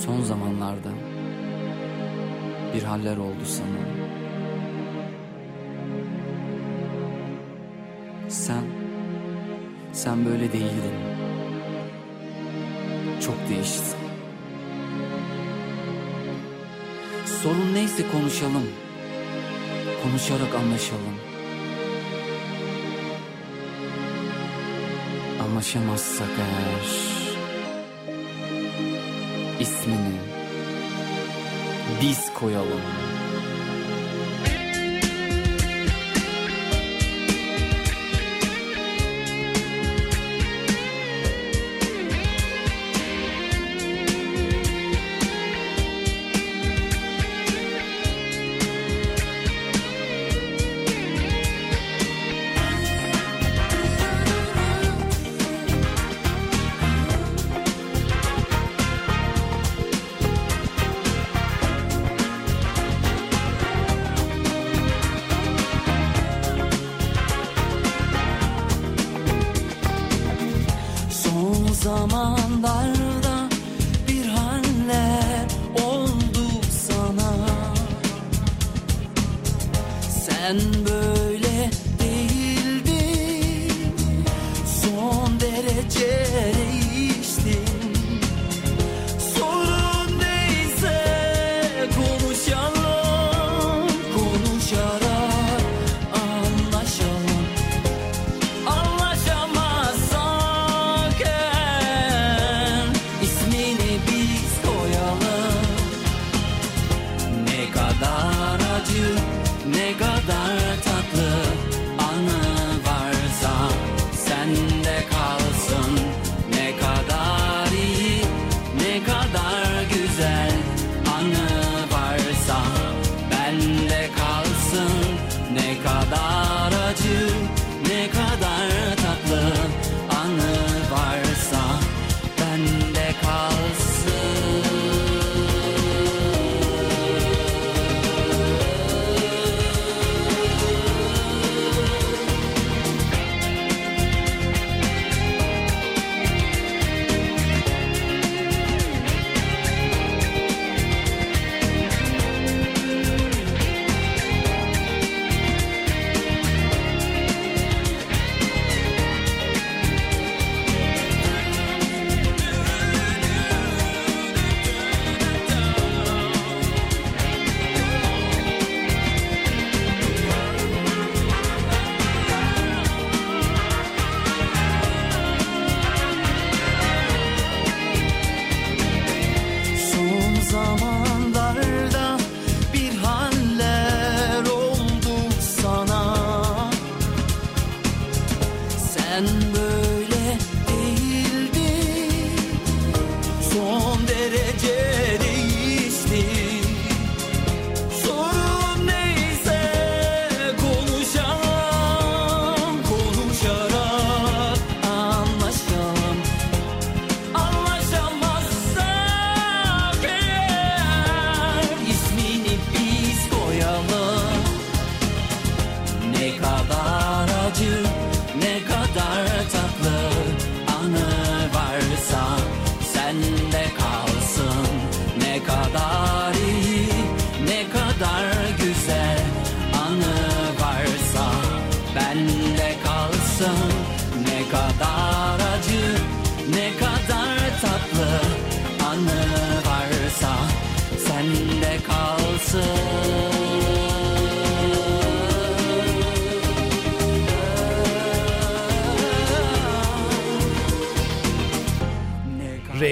[0.06, 0.89] Son zamanlarda
[2.76, 4.08] bir haller oldu sana.
[8.30, 8.63] Sen,
[9.93, 11.17] sen böyle değildin.
[13.26, 13.98] Çok değiştin.
[17.44, 18.68] Sorun neyse konuşalım.
[20.04, 21.16] Konuşarak anlaşalım.
[25.44, 27.08] Anlaşamazsak eğer
[29.60, 30.20] ismini
[32.02, 33.07] biz koyalım.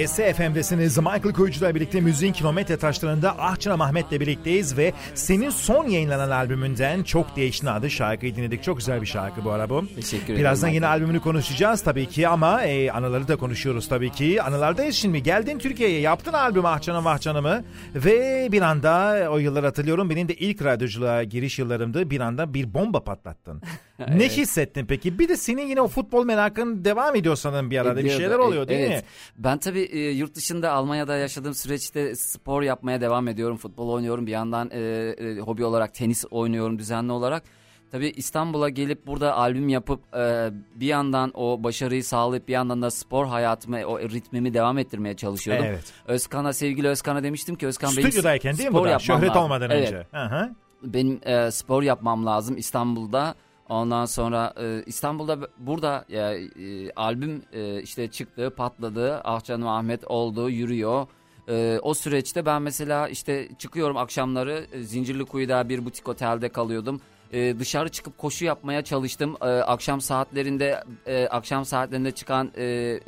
[0.06, 0.98] Kalsın RS FM'desiniz.
[0.98, 7.36] Michael Koyucu'la birlikte müziğin kilometre taşlarında Ahçına Mahmet'le birlikteyiz ve senin son yayınlanan albümünden Çok
[7.36, 8.62] Değiştin adı şarkıyı dinledik.
[8.62, 9.86] Çok güzel bir şarkı bu ara bu.
[9.94, 10.40] Teşekkür ederim.
[10.40, 14.42] Birazdan yine albümünü konuşacağız tabii ki ama e, anıları da konuşuyoruz tabii ki.
[14.42, 15.22] Anılardayız şimdi.
[15.22, 20.64] Geldin Türkiye'ye yaptın albüm Ahçana Mahçanımı ve bir anda o yıllar hatırlıyorum benim de ilk
[20.64, 22.10] radyoculuğa giriş yıllarımdı.
[22.10, 23.62] Bir anda bir bomba patlattın.
[23.98, 25.18] Ne hissettin peki?
[25.18, 27.96] Bir de senin yine o futbol merakın devam ediyor sanırım bir arada.
[27.96, 28.20] Bir Ediyordu.
[28.20, 29.02] şeyler oluyor değil evet.
[29.02, 29.08] mi?
[29.38, 33.56] Ben tabii e, yurt dışında Almanya'da yaşadığım süreçte spor yapmaya devam ediyorum.
[33.56, 34.26] Futbol oynuyorum.
[34.26, 37.42] Bir yandan e, e, hobi olarak tenis oynuyorum düzenli olarak.
[37.90, 42.90] Tabii İstanbul'a gelip burada albüm yapıp e, bir yandan o başarıyı sağlayıp bir yandan da
[42.90, 45.64] spor hayatımı, o ritmimi devam ettirmeye çalışıyordum.
[45.66, 45.92] Evet.
[46.06, 48.90] Özkan'a, sevgili Özkan'a demiştim ki Özkan benim Stüdyodayken değil mi spor bu da?
[48.90, 49.42] yapmam Şöhret lazım.
[49.42, 50.06] olmadan Evet önce.
[50.12, 50.50] Hı hı.
[50.82, 53.34] benim e, spor yapmam lazım İstanbul'da.
[53.68, 59.20] Ondan sonra e, İstanbul'da burada e, e, albüm e, işte çıktı, patladı.
[59.24, 61.06] Ah canım Ahmet oldu, yürüyor.
[61.48, 67.00] E, o süreçte ben mesela işte çıkıyorum akşamları e, Zincirlikuyu'da bir butik otelde kalıyordum.
[67.32, 69.36] E, dışarı çıkıp koşu yapmaya çalıştım.
[69.40, 73.00] E, akşam saatlerinde e, akşam saatlerinde çıkan e,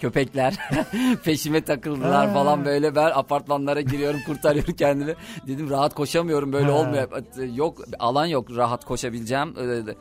[0.00, 0.58] köpekler.
[1.24, 2.94] Peşime takıldılar falan böyle.
[2.94, 5.14] Ben apartmanlara giriyorum kurtarıyorum kendimi.
[5.46, 7.08] Dedim rahat koşamıyorum böyle olmuyor.
[7.54, 9.54] Yok alan yok rahat koşabileceğim.
[9.58, 9.94] Ee,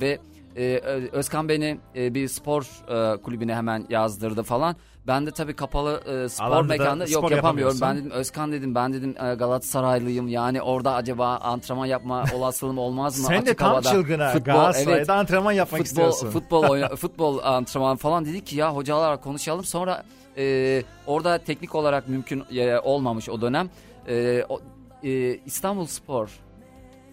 [0.00, 0.18] ve
[0.56, 0.78] e,
[1.12, 4.76] Özkan beni e, bir spor e, kulübüne hemen yazdırdı falan.
[5.06, 7.78] Ben de tabii kapalı e, spor Alanda da mekanında spor yok yapamıyorum.
[7.80, 10.28] Ben dedim Özkan dedim ben dedim e, Galatasaraylıyım.
[10.28, 13.26] Yani orada acaba antrenman yapma olasılığım olmaz mı?
[13.26, 13.90] Sen de Açık tam havada.
[13.90, 15.10] çılgına Futbol, Galatasaray'da evet.
[15.10, 16.30] antrenman yapmak futbol, istiyorsun.
[16.30, 19.64] Futbol, oyna- futbol antrenman falan dedik ki ya hocalarla konuşalım.
[19.64, 20.04] Sonra
[20.36, 23.70] e, orada teknik olarak mümkün e, olmamış o dönem.
[24.08, 24.60] E, o,
[25.02, 26.28] e, İstanbul Spor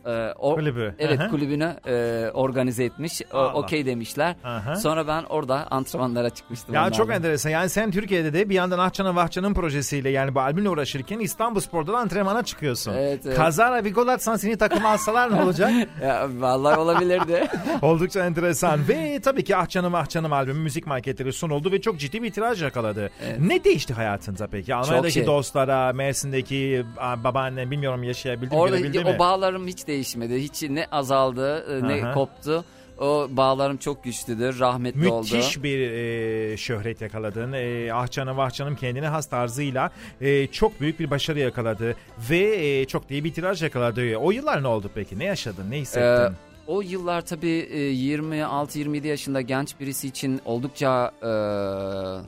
[0.06, 0.96] e, o- Kulübü.
[1.00, 1.30] Evet hı.
[1.30, 3.22] kulübünü e, organize etmiş.
[3.54, 4.36] Okey demişler.
[4.44, 4.76] Aha.
[4.76, 6.76] Sonra ben orada antrenmanlara çıkmıştım.
[6.76, 7.50] Ya çok enteresan.
[7.50, 11.94] Yani sen Türkiye'de de bir yandan Ahçan'ın Vahçan'ın projesiyle yani bu albümle uğraşırken İstanbul Spor'da
[11.94, 12.94] da antrenmana çıkıyorsun.
[12.94, 13.38] Evet, evet.
[13.38, 15.72] Kazara bir gol atsan seni takıma alsalar ne olacak?
[16.02, 17.48] Ya, vallahi olabilirdi.
[17.82, 18.88] Oldukça enteresan.
[18.88, 22.64] ve tabii ki Ahçan'ım Ahçan'ım albümü müzik marketleri son oldu ve çok ciddi bir tiraj
[22.64, 23.10] yakaladı.
[23.40, 24.76] Ne değişti hayatında peki?
[24.76, 25.26] Almanya'daki şey.
[25.26, 29.20] dostlara, Mersin'deki a, babaannen bilmiyorum yaşayabildi mi, Orada görebildi o mi?
[29.20, 30.44] bağlarım hiç değişmedi.
[30.44, 32.14] Hiç ne azaldı e, ne Aha.
[32.14, 32.66] koptu.
[33.00, 34.60] O bağlarım çok güçlüdür.
[34.60, 35.28] Rahmetli oldu.
[35.34, 37.54] Müthiş bir e, şöhret yakaladın.
[37.54, 41.96] E, Ahçan'ım Vahçan'ım kendine has tarzıyla e, çok büyük bir başarı yakaladı.
[42.30, 44.18] Ve e, çok iyi bir tiraj yakaladı.
[44.18, 45.20] O yıllar ne oldu peki?
[45.20, 45.72] Ne yaşadın?
[45.72, 46.34] Ne hissettin?
[46.34, 46.38] Ee,
[46.68, 51.32] o yıllar tabii e, 26-27 yaşında genç birisi için oldukça e,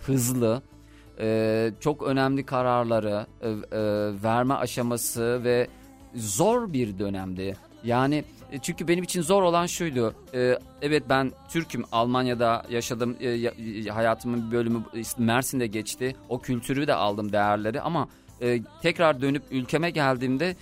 [0.05, 0.61] hızlı,
[1.19, 3.53] e, çok önemli kararları e, e,
[4.23, 5.67] verme aşaması ve
[6.15, 7.55] zor bir dönemdi.
[7.83, 10.13] Yani e, çünkü benim için zor olan şuydu.
[10.33, 11.83] E, evet ben Türk'üm.
[11.91, 13.15] Almanya'da yaşadım.
[13.19, 14.83] E, ya- hayatımın bir bölümü
[15.17, 16.15] Mersin'de geçti.
[16.29, 18.07] O kültürü de aldım değerleri ama
[18.81, 20.55] tekrar dönüp ülkeme geldiğimde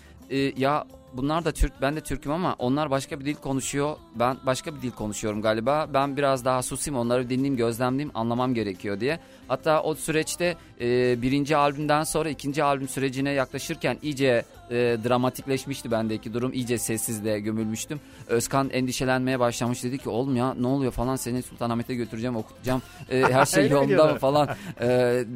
[0.58, 3.95] ya bunlar da Türk ben de Türk'üm ama onlar başka bir dil konuşuyor.
[4.16, 5.88] Ben başka bir dil konuşuyorum galiba.
[5.93, 9.20] Ben biraz daha susayım onları dinleyeyim gözlemleyeyim anlamam gerekiyor diye.
[9.47, 16.34] Hatta o süreçte e, birinci albümden sonra ikinci albüm sürecine yaklaşırken iyice e, dramatikleşmişti bendeki
[16.34, 16.53] durum.
[16.53, 17.99] İyice sessizliğe gömülmüştüm.
[18.28, 22.82] Özkan endişelenmeye başlamış dedi ki oğlum ya ne oluyor falan seni Sultanahmet'e götüreceğim okutacağım.
[23.09, 24.49] E, her şey yolunda mı falan.
[24.82, 24.88] E,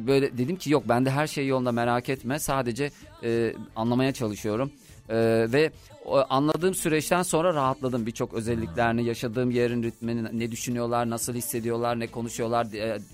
[0.06, 2.38] böyle dedim ki yok bende her şey yolunda merak etme.
[2.38, 2.90] Sadece
[3.22, 4.70] e, anlamaya çalışıyorum.
[5.10, 5.70] Ee, ve
[6.30, 8.06] anladığım süreçten sonra rahatladım.
[8.06, 12.66] Birçok özelliklerini, yaşadığım yerin ritmini, ne düşünüyorlar, nasıl hissediyorlar, ne konuşuyorlar.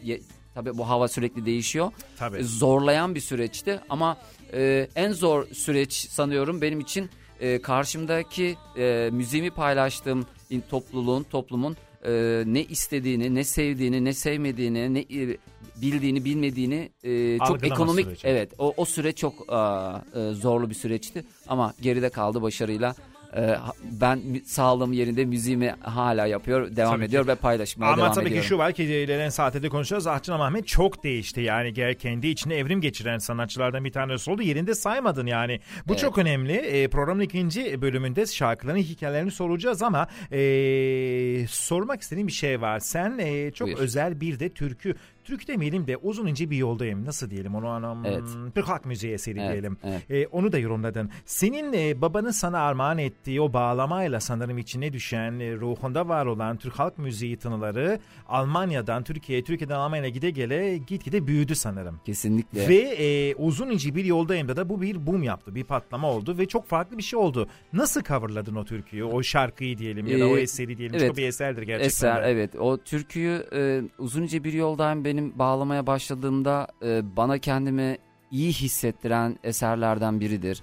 [0.05, 0.20] ye-
[0.55, 1.93] tabii bu hava sürekli değişiyor.
[2.18, 2.45] Tabii.
[2.45, 4.16] Zorlayan bir süreçti ama
[4.53, 10.26] e, en zor süreç sanıyorum benim için e, karşımdaki e, müziğimi paylaştığım
[10.70, 11.76] topluluğun, toplumun
[12.07, 15.36] e, ne istediğini, ne sevdiğini, ne sevmediğini, ne e,
[15.76, 18.26] bildiğini, bilmediğini e, çok ekonomik süreci.
[18.26, 22.94] evet o o süreç çok aa, e, zorlu bir süreçti ama geride kaldı başarıyla.
[23.36, 23.56] E,
[24.00, 27.08] ben sağlığım yerinde müziğimi hala yapıyor, devam Tabii ki.
[27.08, 28.42] ediyor ve paylaşmaya Ama devam tabii ediyorum.
[28.42, 30.06] ki şu var ki ilerleyen saatte de konuşacağız.
[30.06, 31.40] Ahçın Ahmet çok değişti.
[31.40, 34.42] Yani gel kendi içinde evrim geçiren sanatçılardan bir tanesi oldu.
[34.42, 35.60] Yerinde saymadın yani.
[35.88, 36.00] Bu Evet.
[36.00, 36.52] çok önemli.
[36.52, 42.80] E, programın ikinci bölümünde şarkıların hikayelerini soracağız ama e, sormak istediğim bir şey var.
[42.80, 43.78] Sen e, çok Buyur.
[43.78, 44.94] özel bir de türkü
[45.24, 47.04] Türk demeyelim de uzun ince bir yoldayım.
[47.04, 48.06] Nasıl diyelim onu anam?
[48.06, 48.22] Evet.
[48.54, 49.76] Türk halk müziği eseri Evet, diyelim.
[49.84, 50.10] evet.
[50.10, 51.10] E, onu da yorumladın.
[51.26, 56.56] Senin e, babanın sana armağan ettiği o bağlamayla sanırım içine düşen, e, ruhunda var olan
[56.56, 57.98] Türk halk müziği tınıları
[58.28, 62.00] Almanya'dan Türkiye'ye, Türkiye'den Almanya'ya gide gele gitgide büyüdü sanırım.
[62.06, 62.68] Kesinlikle.
[62.68, 66.46] Ve e, uzun ince bir yoldayım da bu bir boom yaptı, bir patlama oldu ve
[66.46, 67.48] çok farklı bir şey oldu.
[67.72, 70.96] Nasıl coverladın o türküyü, o şarkıyı diyelim ya da o Ee, eseri diyelim.
[70.96, 71.08] evet.
[71.08, 71.86] Çok bir eserdir gerçekten.
[71.86, 72.26] Eser de.
[72.30, 77.98] evet o türküyü e, uzunca bir yoldayım benim bağlamaya başladığımda e, bana kendimi
[78.30, 80.62] iyi hissettiren eserlerden biridir.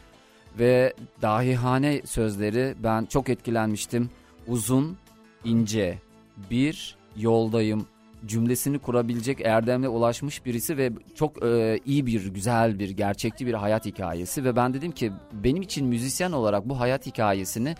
[0.59, 4.09] Ve dahihane sözleri ben çok etkilenmiştim.
[4.47, 4.97] Uzun,
[5.45, 5.97] ince,
[6.51, 7.85] bir yoldayım
[8.25, 13.85] cümlesini kurabilecek erdemle ulaşmış birisi ve çok e, iyi bir, güzel bir, gerçekçi bir hayat
[13.85, 17.75] hikayesi ve ben dedim ki benim için müzisyen olarak bu hayat hikayesini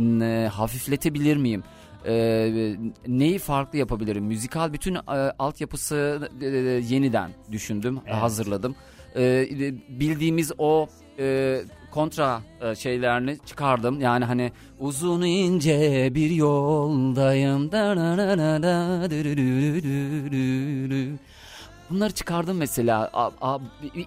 [0.00, 1.62] e, hafifletebilir miyim?
[2.06, 2.76] E,
[3.06, 4.24] neyi farklı yapabilirim?
[4.24, 5.00] Müzikal bütün e,
[5.38, 6.46] altyapısı e,
[6.94, 8.16] yeniden düşündüm, Evet.
[8.22, 8.76] hazırladım.
[9.16, 9.46] E,
[9.88, 10.86] bildiğimiz o
[11.18, 14.00] e, kontra e, şeylerini çıkardım.
[14.00, 17.72] Yani hani uzun ince bir yoldayım.
[21.90, 23.10] Bunları çıkardım mesela.
[23.12, 23.58] A, a,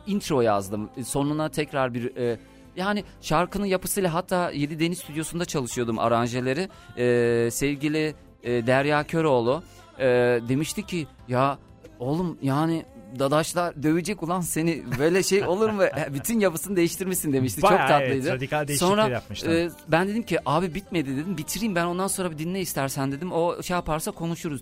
[0.08, 0.90] intro yazdım.
[1.06, 2.40] Sonuna tekrar bir e,
[2.78, 6.70] yani şarkının yapısıyla hatta Yedi Deniz Stüdyosu'nda çalışıyordum aranjeleri.
[6.98, 9.64] E, sevgili e, Derya Köroğlu
[10.00, 10.06] e,
[10.50, 11.58] demişti ki ya
[12.00, 12.86] oğlum yani
[13.20, 15.82] dadaşlar dövecek ulan seni böyle şey olur mu?
[16.14, 17.62] Bütün yapısını değiştirmişsin demişti.
[17.62, 18.14] Çok Bayağı tatlıydı.
[18.14, 19.52] evet, radikal Sonra yapmışlar.
[19.52, 21.38] e, ben dedim ki abi bitmedi dedim.
[21.38, 23.32] Bitireyim ben ondan sonra bir dinle istersen dedim.
[23.32, 24.62] O şey yaparsa konuşuruz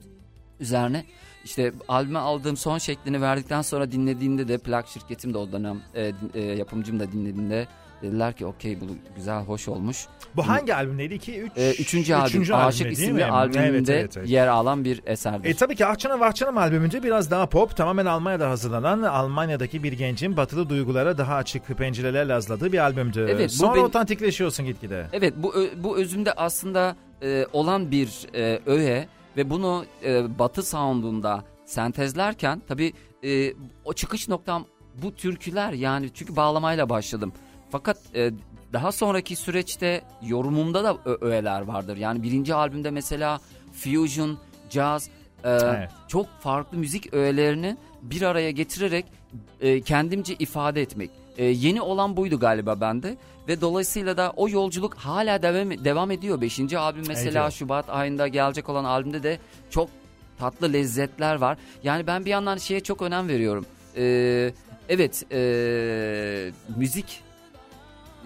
[0.59, 1.05] üzerine.
[1.45, 6.11] İşte albüme aldığım son şeklini verdikten sonra dinlediğimde de plak şirketim de o dönem e,
[6.33, 7.67] e, yapımcım da dinlediğinde
[8.01, 8.85] dediler ki okey bu
[9.15, 10.07] güzel hoş olmuş.
[10.35, 11.13] Bu hangi albümdeydi?
[11.13, 15.49] 2 3 E, üçüncü, albüm Aşık isimli albümünde yer alan bir eserdir.
[15.49, 20.37] E tabii ki Ahçanım Vahçanım albümünde biraz daha pop, tamamen Almanya'da hazırlanan, Almanya'daki bir gencin
[20.37, 23.27] batılı duygulara daha açık pencerelerle hazırladığı bir albümdü.
[23.29, 25.07] Evet, bu Sonra benim- otantikleşiyorsun gitgide.
[25.13, 31.43] Evet bu bu özümde aslında e, olan bir e, öğe ve bunu e, Batı sound'unda
[31.65, 32.93] sentezlerken tabii
[33.23, 33.53] e,
[33.85, 34.65] o çıkış noktam
[35.01, 37.33] bu türküler yani çünkü bağlamayla başladım.
[37.69, 38.31] Fakat e,
[38.73, 41.97] daha sonraki süreçte yorumumda da öğeler vardır.
[41.97, 43.39] Yani birinci albümde mesela
[43.73, 44.37] fusion,
[44.69, 45.07] jazz,
[45.43, 45.89] e, Evet.
[46.07, 49.05] çok farklı müzik öğelerini bir araya getirerek
[49.61, 51.09] e, kendimce ifade etmek.
[51.37, 56.41] E, yeni olan buydu galiba bende ve dolayısıyla da o yolculuk hala devam devam ediyor.
[56.41, 57.51] Beşinci albüm mesela Ediyor.
[57.51, 59.39] Şubat ayında gelecek olan albümde de
[59.69, 59.89] çok
[60.39, 61.57] tatlı lezzetler var.
[61.83, 63.65] Yani ben bir yandan şeye çok önem veriyorum.
[63.97, 64.53] E,
[64.89, 67.24] evet e, müzik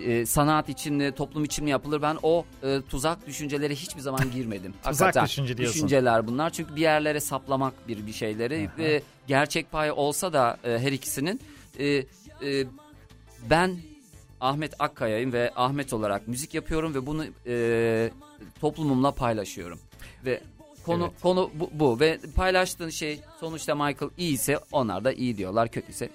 [0.05, 4.31] e, sanat için mi toplum için mi yapılır ben o e, tuzak düşüncelere hiçbir zaman
[4.31, 4.73] girmedim.
[4.83, 5.75] Tuzak Hakikaten düşünce diyorsun.
[5.75, 10.79] Düşünceler bunlar çünkü bir yerlere saplamak bir bir şeyleri ve gerçek payı olsa da e,
[10.79, 11.41] her ikisinin
[11.79, 12.05] e, e,
[13.49, 13.77] ben
[14.41, 18.11] Ahmet Akkaya'yım ve Ahmet olarak müzik yapıyorum ve bunu e,
[18.61, 19.79] toplumumla paylaşıyorum
[20.25, 20.41] ve
[20.85, 21.21] konu Evet.
[21.21, 26.05] konu bu, bu ve paylaştığın şey sonuçta Michael iyi ise onlar da iyi diyorlar kötüyse
[26.05, 26.09] e,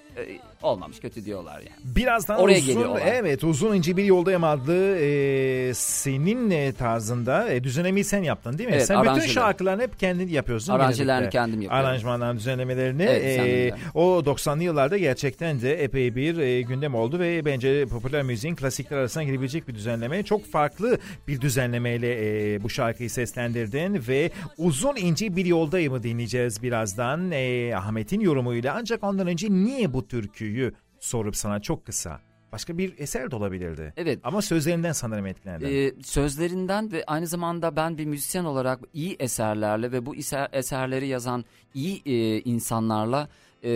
[0.61, 1.95] olmamış kötü diyorlar yani.
[1.95, 3.01] Birazdan Oraya uzun, geliyor olay.
[3.05, 8.69] evet uzun ince bir yoldayım adlı e, senin e, tarzında e, düzenlemeyi sen yaptın değil
[8.69, 8.75] mi?
[8.75, 9.33] Evet, sen bütün aranjeler.
[9.33, 10.73] şarkılarını hep kendin yapıyorsun.
[10.73, 11.87] Aranjelerini kendim yapıyorum.
[11.87, 13.03] Aranjmanların düzenlemelerini.
[13.03, 18.23] Evet, e, o 90'lı yıllarda gerçekten de epey bir e, gündem oldu ve bence popüler
[18.23, 20.23] müziğin klasikler arasına girebilecek bir düzenleme.
[20.23, 20.97] Çok farklı
[21.27, 28.19] bir düzenlemeyle e, bu şarkıyı seslendirdin ve uzun ince bir yoldayımı dinleyeceğiz birazdan e, Ahmet'in
[28.19, 28.75] yorumuyla.
[28.79, 32.19] Ancak ondan önce niye bu türküyü sorup sana çok kısa.
[32.51, 33.93] Başka bir eser de olabilirdi.
[33.97, 34.19] Evet.
[34.23, 35.67] Ama sözlerinden sanırım etkilendim.
[35.71, 41.07] Ee, sözlerinden ve aynı zamanda ben bir müzisyen olarak iyi eserlerle ve bu eser, eserleri
[41.07, 43.29] yazan iyi e, insanlarla
[43.63, 43.71] e,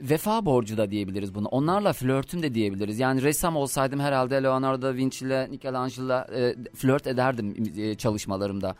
[0.00, 1.48] vefa borcu da diyebiliriz bunu.
[1.48, 2.98] Onlarla flörtüm de diyebiliriz.
[2.98, 8.76] Yani ressam olsaydım herhalde Leonardo da Vinci ile Michelangelo'la e, flört ederdim e, çalışmalarımda.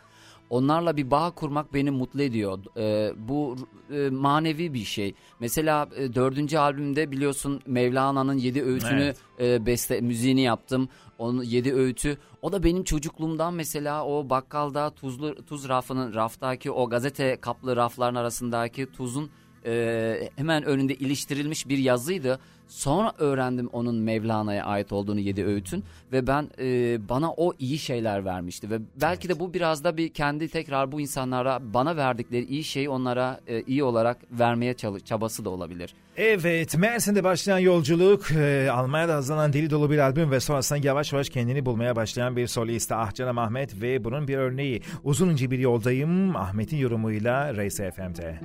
[0.51, 2.59] Onlarla bir bağ kurmak beni mutlu ediyor.
[2.77, 3.55] E, bu
[3.93, 5.13] e, manevi bir şey.
[5.39, 9.17] Mesela e, dördüncü albümde biliyorsun Mevlana'nın yedi öğütünü Evet.
[9.39, 10.89] e, beste müziğini yaptım.
[11.17, 12.17] Onun yedi öğütü.
[12.41, 18.15] O da benim çocukluğumdan mesela o bakkalda tuzlu tuz rafının raftaki o gazete kaplı rafların
[18.15, 19.29] arasındaki tuzun
[19.65, 22.39] e, hemen önünde iliştirilmiş bir yazıydı.
[22.71, 28.25] Sonra öğrendim onun Mevlana'ya ait olduğunu yedi öğütün ve ben e, bana o iyi şeyler
[28.25, 32.63] vermişti ve belki de bu biraz da bir kendi tekrar bu insanlara bana verdikleri iyi
[32.63, 35.93] şeyi onlara e, iyi olarak vermeye çalış, çabası da olabilir.
[36.17, 41.29] Evet, Mersin'de başlayan yolculuk, e, Almanya'da hazırlanan deli dolu bir albüm ve sonrasında yavaş yavaş
[41.29, 44.81] kendini bulmaya başlayan bir solist Ahcanım Ahmet ve bunun bir örneği.
[45.03, 48.39] Uzun ince bir yoldayım Ahmet'in yorumuyla Reis FM'de.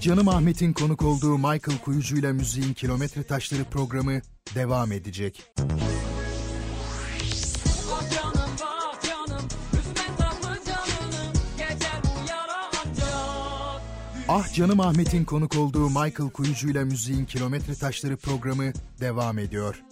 [0.00, 4.20] Canım Ahmet'in konuk olduğu Michael Kuyucu ile Müziğin Kilometre Taşları programı
[4.54, 5.42] devam edecek.
[14.28, 19.82] Ah Canım Ahmet'in konuk olduğu Michael Kuyucu ile Müziğin Kilometre Taşları programı devam ediyor.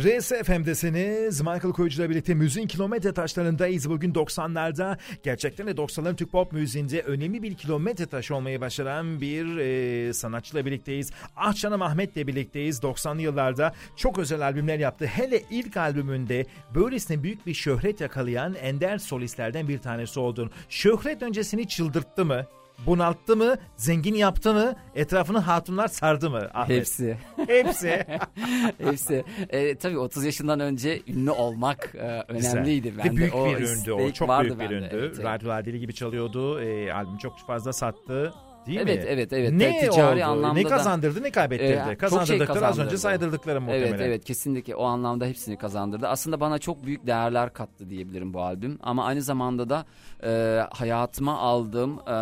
[0.00, 1.40] RSFM'desiniz.
[1.40, 3.90] Michael Koyucu'la birlikte müziğin kilometre taşlarındayız.
[3.90, 9.56] Bugün 90'larda gerçekten de 90'ların Türk pop müziğinde önemli bir kilometre taşı olmayı başaran bir
[9.56, 11.10] e, sanatçıyla birlikteyiz.
[11.36, 12.78] Ahşanım Ahmet'le birlikteyiz.
[12.78, 15.06] 90'lı yıllarda çok özel albümler yaptı.
[15.06, 20.50] Hele ilk albümünde böylesine büyük bir şöhret yakalayan ender solistlerden bir tanesi oldun.
[20.68, 22.46] Şöhret öncesini çıldırttı mı?
[22.86, 23.56] Bunalttı mı?
[23.76, 24.74] Zengin yaptı mı?
[24.94, 26.48] Etrafını hatunlar sardı mı?
[26.54, 26.78] Ahmet?
[26.78, 27.16] Hepsi.
[27.46, 28.06] Hepsi.
[28.78, 29.24] Hepsi.
[29.48, 32.90] E, tabii 30 yaşından önce ünlü olmak e, önemliydi.
[32.90, 33.04] Güzel.
[33.12, 34.10] Ve büyük o bir ündü o.
[34.12, 34.88] Çok büyük bir ündü.
[34.92, 35.24] Evet, evet.
[35.24, 36.60] Radyolar deli gibi çalıyordu.
[36.60, 38.32] E, albüm çok fazla sattı.
[38.66, 39.10] Değil Evet, mi?
[39.10, 39.52] evet, evet.
[39.52, 40.30] Ne Ticari oldu?
[40.32, 41.72] anlamda ne da- kazandırdı ne kaybettirdi?
[41.72, 43.88] Ee, çok şey Kazandırdıkları az önce saydırdıkları muhtemelen.
[43.88, 46.08] Evet evet kesinlikle o anlamda hepsini kazandırdı.
[46.08, 48.78] Aslında bana çok büyük değerler kattı diyebilirim bu albüm.
[48.82, 49.84] Ama aynı zamanda da
[50.24, 52.14] e, hayatıma aldığım e,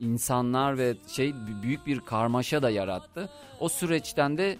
[0.00, 3.28] insanlar ve şey büyük bir karmaşa da yarattı.
[3.60, 4.58] O süreçten de e,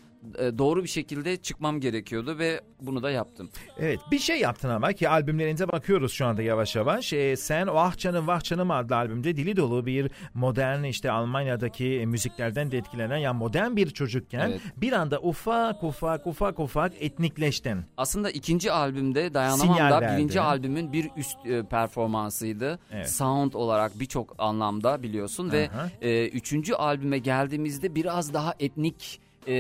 [0.59, 3.51] doğru bir şekilde çıkmam gerekiyordu ve bunu da yaptım.
[3.79, 7.13] Evet bir şey yaptın ama ki albümlerinize bakıyoruz şu anda yavaş yavaş.
[7.13, 11.87] Ee, sen o Ah Canım Vah Canım adlı albümde dili dolu bir modern işte Almanya'daki
[12.01, 14.61] e, müziklerden de etkilenen ya modern bir çocukken Evet.
[14.77, 17.79] bir anda ufak ufak ufak ufak etnikleştin.
[17.97, 20.17] Aslında ikinci albümde Dayanamam Sinyal da verdi.
[20.19, 22.79] birinci albümün bir üst e, performansıydı.
[22.93, 23.11] Evet.
[23.11, 25.91] Sound olarak birçok anlamda biliyorsun ve Aha.
[26.01, 29.55] e, üçüncü albüme geldiğimizde biraz daha etnik e,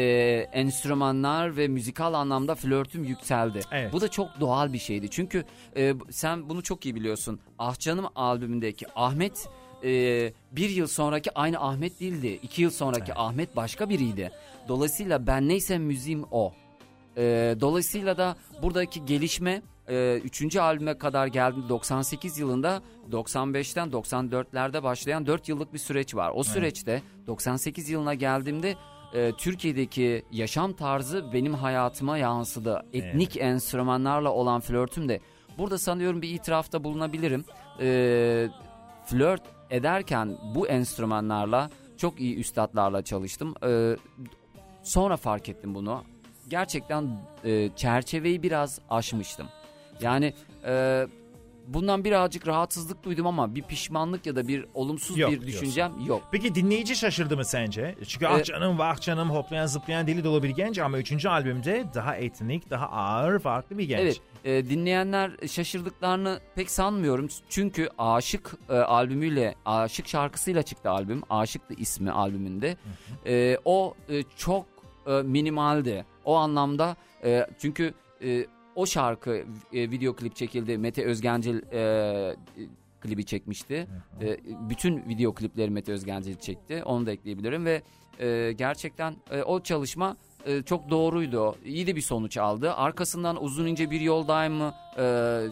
[0.52, 3.60] enstrümanlar ve müzikal anlamda flörtüm yükseldi.
[3.72, 3.92] Evet.
[3.92, 5.10] Bu da çok doğal bir şeydi.
[5.10, 5.44] Çünkü
[5.76, 7.40] e, sen bunu çok iyi biliyorsun.
[7.58, 9.48] Ah Canım albümündeki Ahmet
[9.84, 9.90] e,
[10.52, 12.40] bir yıl sonraki aynı Ahmet değildi.
[12.42, 14.32] İki yıl sonraki Ahmet başka biriydi.
[14.68, 16.52] Dolayısıyla ben neysem müziğim o.
[17.16, 25.26] E, dolayısıyla da buradaki gelişme e, üçüncü albüme kadar geldi 98 yılında 95'ten 94'lerde başlayan
[25.26, 26.32] 4 yıllık bir süreç var.
[26.34, 28.76] O süreçte 98 yılına geldiğimde
[29.14, 32.82] e, Türkiye'deki yaşam tarzı benim hayatıma yansıdı.
[32.92, 35.20] Etnik enstrümanlarla olan flörtüm de
[35.58, 37.44] burada sanıyorum bir itirafta bulunabilirim.
[37.80, 38.48] E,
[39.06, 43.54] flört ederken bu enstrümanlarla çok iyi üstadlarla çalıştım.
[43.64, 43.96] E,
[44.82, 46.04] sonra fark ettim bunu.
[46.48, 49.46] Gerçekten e, çerçeveyi biraz aşmıştım.
[50.00, 50.34] Yani
[50.64, 51.06] e,
[51.74, 55.52] bundan birazcık rahatsızlık duydum ama bir pişmanlık ya da bir olumsuz Yok bir diyorsun.
[55.62, 56.22] düşüncem yok.
[56.32, 57.94] Peki dinleyici şaşırdı mı sence?
[58.06, 61.84] Çünkü ah Ee, canım vah canım hoplayan zıplayan dili dolu bir genç ama üçüncü albümde
[61.94, 64.00] daha etnik daha ağır farklı bir genç.
[64.00, 67.28] Evet e, dinleyenler şaşırdıklarını pek sanmıyorum.
[67.48, 71.22] Çünkü Aşık e, albümüyle Aşık şarkısıyla çıktı albüm.
[71.30, 72.76] Aşıktı ismi albümünde.
[73.26, 74.66] E, o e, çok
[75.06, 76.04] e, minimaldi.
[76.24, 77.94] O anlamda e, çünkü
[78.24, 80.78] e, o şarkı e, video klip çekildi.
[80.78, 82.36] Mete Özgencil e,
[83.00, 83.86] klibi çekmişti.
[84.20, 86.82] E, bütün video klipleri Mete Özgencil çekti.
[86.84, 87.82] Onu da ekleyebilirim ve
[88.20, 90.16] e, gerçekten e, o çalışma
[90.46, 91.56] e, çok doğruydu.
[91.64, 92.72] İyi de bir sonuç aldı.
[92.74, 94.70] Arkasından uzun ince bir yoldayım e,
[95.02, 95.48] e,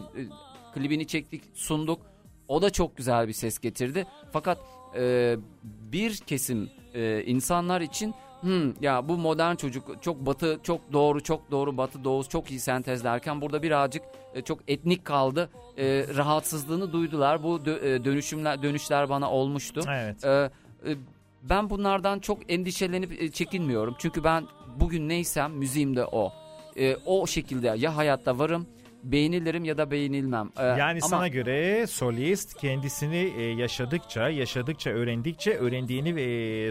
[0.73, 2.01] klibini çektik, sunduk.
[2.47, 4.07] O da çok güzel bir ses getirdi.
[4.31, 4.59] Fakat
[4.95, 11.23] e, bir kesim e, insanlar için "Hmm, ya bu modern çocuk çok batı çok doğru
[11.23, 15.49] çok doğru batı doğu çok iyi sentezlerken burada birazcık e, çok etnik kaldı.
[15.77, 17.43] E, rahatsızlığını duydular.
[17.43, 19.81] Bu dö- e, dönüşümler dönüşler bana olmuştu.
[19.89, 20.25] Evet.
[20.25, 20.49] Ee,
[20.87, 20.95] e,
[21.43, 23.95] ben bunlardan çok endişelenip e, çekinmiyorum.
[23.99, 24.43] Çünkü ben
[24.79, 26.33] bugün neysem müziğim de o.
[26.77, 28.67] Ee, o şekilde ya hayatta varım,
[29.03, 30.49] beğenilirim ya da beğenilmem.
[30.59, 36.21] Ee, Yani ama sana göre solist kendisini e, yaşadıkça, yaşadıkça, öğrendikçe öğrendiğini ve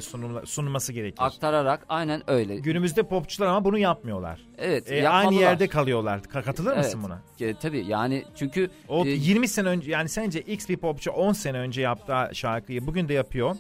[0.01, 1.17] sunumla- sunulması gerekir.
[1.25, 2.57] aktararak aynen öyle.
[2.57, 4.41] Günümüzde popçular ama bunu yapmıyorlar.
[4.59, 5.27] Evet, E, yapmalılar.
[5.33, 6.19] aynı yerde kalıyorlar.
[6.19, 7.21] Ka- Katılır mısın Evet.
[7.41, 7.49] buna?
[7.49, 11.33] E, tabii yani çünkü O e, 20 sene önce yani sence X bir popçu 10
[11.33, 13.57] sene önce yaptığı şarkıyı bugün de yapıyor.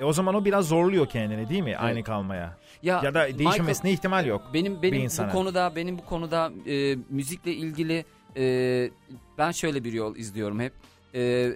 [0.00, 1.76] E o zaman o biraz zorluyor kendini değil mi?
[1.76, 2.56] Aynı kalmaya.
[2.82, 4.42] ya, Ya da Michael- değişmemesine ihtimal yok.
[4.54, 5.32] Benim bir benim bu insana.
[5.32, 8.04] konuda benim bu konuda e, müzikle ilgili
[8.36, 8.90] e,
[9.38, 10.72] ben şöyle bir yol izliyorum hep.
[11.14, 11.52] E,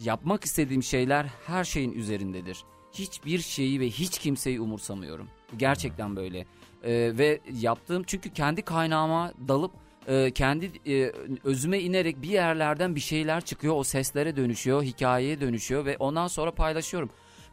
[0.00, 2.64] yapmak istediğim şeyler her şeyin üzerindedir.
[2.92, 5.28] Hiçbir şeyi ve hiç kimseyi umursamıyorum.
[5.56, 6.38] Gerçekten böyle.
[6.84, 9.72] E, ve yaptığım çünkü kendi kaynağıma dalıp
[10.08, 11.12] e, kendi e,
[11.44, 13.74] özüme inerek bir yerlerden bir şeyler çıkıyor.
[13.76, 17.10] O seslere dönüşüyor, hikayeye dönüşüyor ve ondan sonra paylaşıyorum.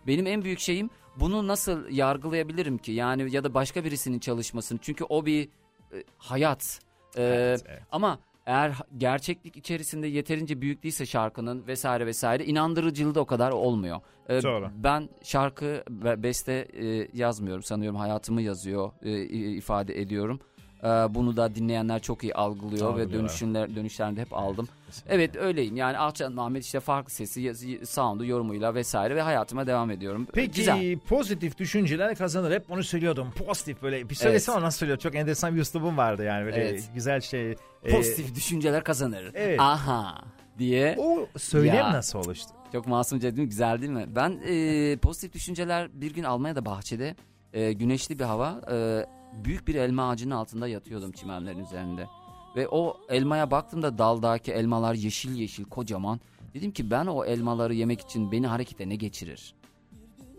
[0.08, 2.92] Benim en büyük şeyim bunu nasıl yargılayabilirim ki?
[2.92, 4.80] Yani ya da başka birisinin çalışmasını.
[4.82, 5.50] Çünkü o bir
[5.94, 6.80] e, hayat.
[7.18, 7.82] E, Evet, evet.
[7.92, 14.00] Ama eğer gerçeklik içerisinde yeterince büyük değilse şarkının vesaire vesaire inandırıcılığı da o kadar olmuyor.
[14.30, 14.70] E, Doğru.
[14.84, 19.22] Ben şarkı ve beste e, yazmıyorum sanıyorum hayatımı yazıyor e,
[19.56, 20.40] ifade ediyorum.
[20.84, 23.20] Ee, bunu da dinleyenler çok iyi algılıyor ve Algılıyorlar.
[23.20, 24.68] dönüşümler dönüşlerinde hep aldım.
[25.10, 25.76] Evet öyleyim.
[25.78, 30.28] Yani Ahçan Ahmet işte farklı sesi, yazı- sound'u, yorumuyla vesaire ve hayatıma devam ediyorum.
[30.34, 31.00] Peki Güzel.
[31.00, 32.52] pozitif düşünceler kazanır.
[32.52, 33.28] Hep bunu söylüyordum.
[33.48, 34.10] Pozitif böyle.
[34.10, 35.00] Bir söylesene nasıl söylüyor.
[35.00, 36.46] Çok enteresan bir üslubun vardı yani.
[36.46, 36.90] Böyle Evet.
[36.94, 37.52] güzel şey.
[37.52, 37.56] e,
[37.92, 39.32] Pozitif düşünceler kazanır.
[39.36, 39.60] evet.
[39.60, 40.16] Aha
[40.60, 40.96] diye.
[41.00, 41.94] o söylem Ya.
[41.94, 42.50] nasıl oluştu?
[42.72, 43.50] Çok masumca değil mi?
[43.50, 44.06] Güzel değil mi?
[44.16, 47.16] Ben e, pozitif düşünceler bir gün Almanya'da bahçede
[47.54, 49.06] e, güneşli bir hava e,
[49.44, 52.08] büyük bir elma ağacının altında yatıyordum çimenlerin üzerinde.
[52.56, 56.20] Ve o elmaya baktığımda daldaki elmalar yeşil yeşil kocaman.
[56.54, 59.54] Dedim ki ben o elmaları yemek için beni harekete ne geçirir?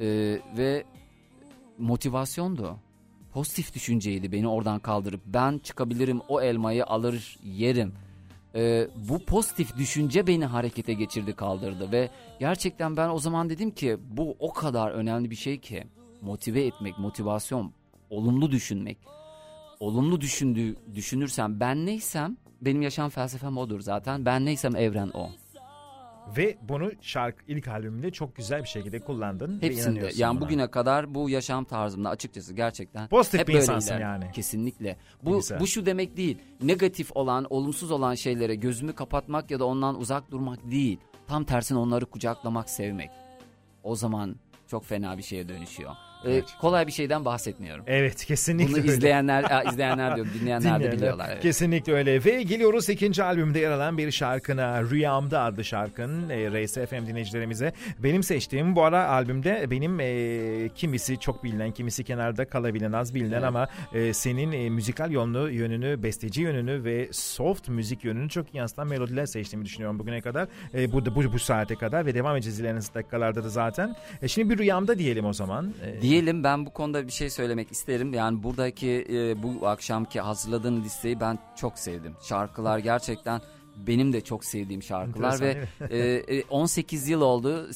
[0.01, 0.07] E,
[0.57, 0.85] ve
[1.79, 2.77] motivasyondu.
[3.33, 7.93] Pozitif düşünceydi beni oradan kaldırıp ben çıkabilirim o elmayı alır yerim.
[8.55, 12.11] Ee, bu pozitif düşünce beni harekete geçirdi kaldırdı ve
[12.41, 15.85] gerçekten ben o zaman dedim ki bu o kadar önemli bir şey ki
[16.21, 17.73] motive etmek motivasyon
[18.11, 18.99] olumlu düşünmek
[19.81, 25.29] olumlu düşündüğü düşünürsem ben neysem benim yaşam felsefem odur zaten ben neysem evren o
[26.37, 29.61] Ve bunu şarkı ilk albümünde çok güzel bir şekilde kullandın.
[29.63, 30.47] hepsinde yani buna.
[30.47, 34.23] bugüne kadar bu yaşam tarzımda açıkçası gerçekten Pozitif hep bir insansın ilerledim.
[34.23, 34.33] yani.
[34.33, 35.61] kesinlikle bu güzel.
[35.61, 40.31] bu şu demek değil negatif olan olumsuz olan şeylere gözümü kapatmak ya da ondan uzak
[40.31, 43.11] durmak değil tam tersine onları kucaklamak sevmek
[43.83, 44.37] o zaman
[44.67, 45.91] çok fena bir şeye dönüşüyor
[46.27, 48.93] Ee, kolay bir şeyden bahsetmiyorum Evet kesinlikle bunu öyle.
[48.93, 50.93] izleyenler izleyenler diyorum dinleyenler de Dinleyenler.
[50.99, 51.43] biliyorlar evet.
[51.43, 52.25] Kesinlikle öyle.
[52.25, 54.83] Ve geliyoruz ikinci albümde yer alan bir şarkına.
[54.83, 56.29] Rüyamda adlı şarkın.
[56.29, 57.73] E, Race FM dinleyicilerimize.
[57.99, 63.33] Benim seçtiğim bu ara albümde benim e, kimisi çok bilinen, kimisi kenarda kalabilen, az bilinen
[63.33, 63.45] Evet.
[63.45, 68.87] ama e, senin e, müzikal yönünü, yönünü, besteci yönünü ve soft müzik yönünü çok yansıtan
[68.87, 70.49] melodiler seçtiğimi düşünüyorum bugüne kadar.
[70.75, 73.97] E, bu, bu, bu saate kadar ve devam edeceğiz ilerleyen dakikalarda da zaten.
[74.23, 75.75] E, şimdi bir rüyamda diyelim o zaman.
[75.87, 78.15] E, Diyelim ben bu konuda bir şey söylemek isterim.
[78.15, 82.15] Yani buradaki e, bu akşamki hazırladığın listeyi ben çok sevdim.
[82.23, 83.41] Şarkılar gerçekten
[83.87, 85.49] benim de çok sevdiğim şarkılar ve
[85.81, 87.69] Enteresan, e, e, 18 yıl oldu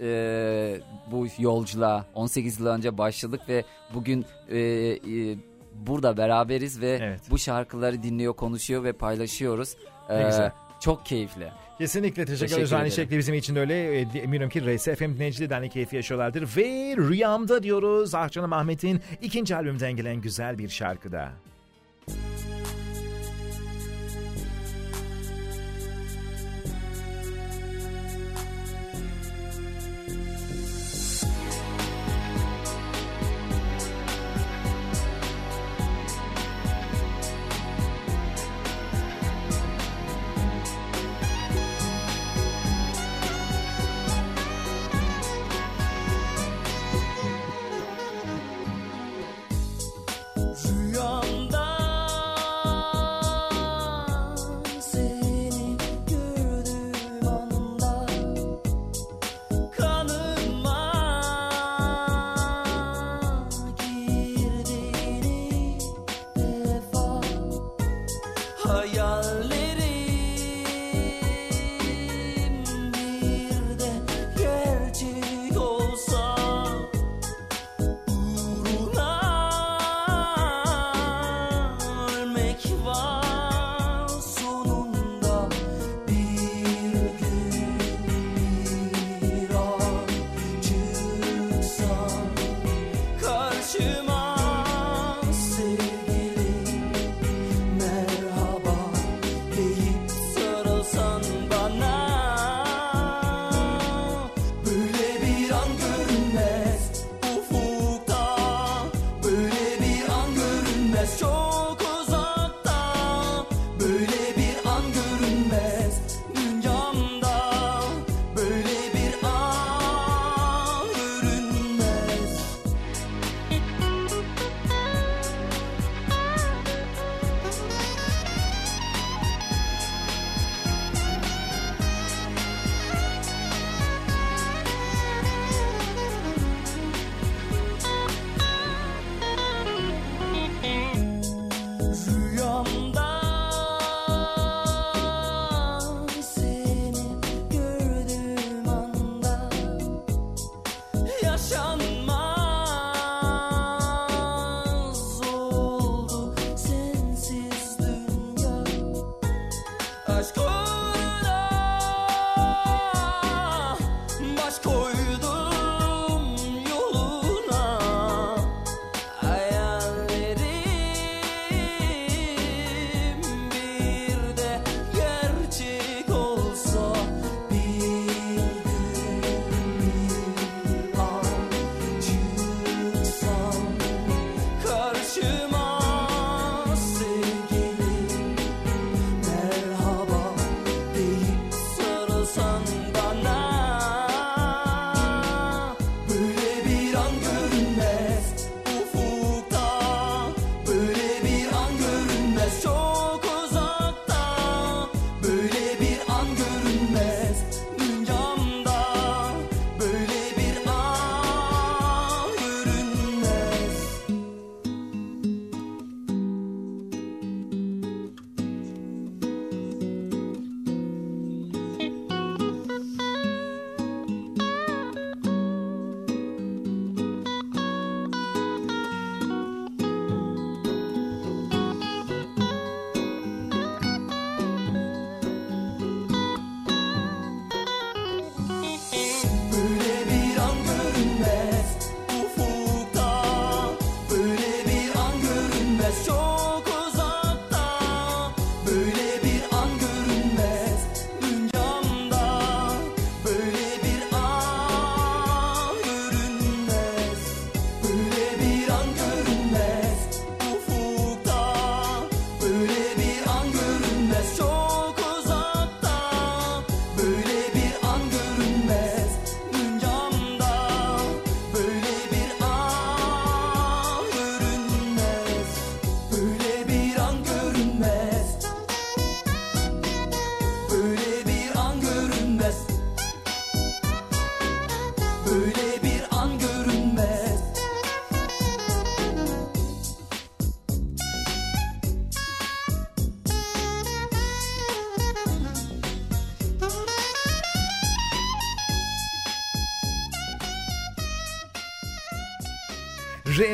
[0.00, 0.80] e,
[1.10, 2.04] bu yolculuğa.
[2.14, 3.64] 18 yıl önce başladık ve
[3.94, 5.36] bugün e, e,
[5.74, 7.20] burada beraberiz ve Evet.
[7.30, 9.76] bu şarkıları dinliyor, konuşuyor ve paylaşıyoruz.
[10.10, 10.52] Ne E, güzel.
[10.80, 11.48] Çok keyifli.
[11.80, 12.72] Kesinlikle teşekkür, Teşekkür ederiz.
[12.72, 13.98] Aynı şekilde bizim için de öyle.
[13.98, 16.42] E, Eminim ki RS FM dinleyicileri de aynı keyfi yaşıyorlardır.
[16.56, 21.32] Ve Rüyamda diyoruz Ahcanım Ahmet'in ikinci albümden gelen güzel bir şarkıda.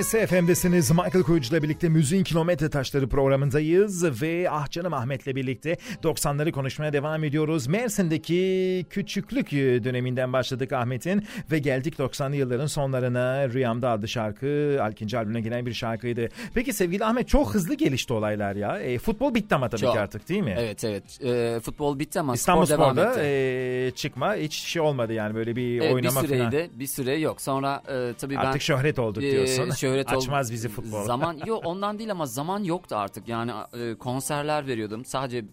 [0.00, 0.90] RSFM'desiniz.
[0.90, 6.92] Michael Koyucu ile birlikte Müziğin Kilometre Taşları programındayız ve ah canım Ahmet'le birlikte 90'ları konuşmaya
[6.92, 7.66] devam ediyoruz.
[7.66, 13.48] Mersin'deki küçüklük döneminden başladık Ahmet'in ve geldik 90'lı yılların sonlarına.
[13.48, 16.28] Rüyamda adlı şarkı Alkinci albümüne gelen bir şarkıydı.
[16.54, 18.78] Peki sevgili Ahmet çok hızlı gelişti olaylar ya.
[18.80, 19.92] E, futbol bitti ama tabii Çok.
[19.92, 20.56] ki artık değil mi?
[20.58, 21.02] Evet evet.
[21.24, 23.20] Ee, futbol bitti ama İstanbul spor devam etti.
[23.22, 26.26] e, çıkma hiç şey olmadı yani böyle bir Evet, bir oynama falan.
[26.26, 26.70] süreydi.
[26.74, 27.40] Bir süre yok.
[27.42, 29.70] Sonra e, tabii ben Artık şöhret olduk e, diyorsun.
[29.86, 31.04] şöhret Açmaz bizi futbol.
[31.04, 33.28] Zaman yok ondan değil ama zaman yoktu artık.
[33.28, 35.04] Yani e, konserler veriyordum.
[35.04, 35.44] Sadece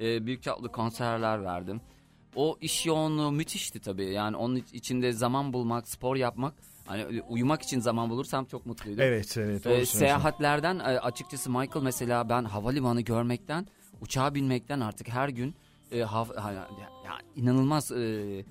[0.00, 1.80] e, büyük çaplı konserler verdim.
[2.36, 4.04] O iş yoğunluğu müthişti tabii.
[4.04, 6.54] Yani onun iç- içinde zaman bulmak, spor yapmak,
[6.86, 9.02] hani uyumak için zaman bulursam çok mutluydum.
[9.02, 9.66] Evet evet.
[9.66, 13.66] Ee, seyahatlerden e, açıkçası Michael mesela ben havalimanı görmekten,
[14.00, 15.54] uçağa binmekten artık her gün
[15.92, 16.68] e, hav- ha- ya,
[17.04, 18.44] ya inanılmaz e,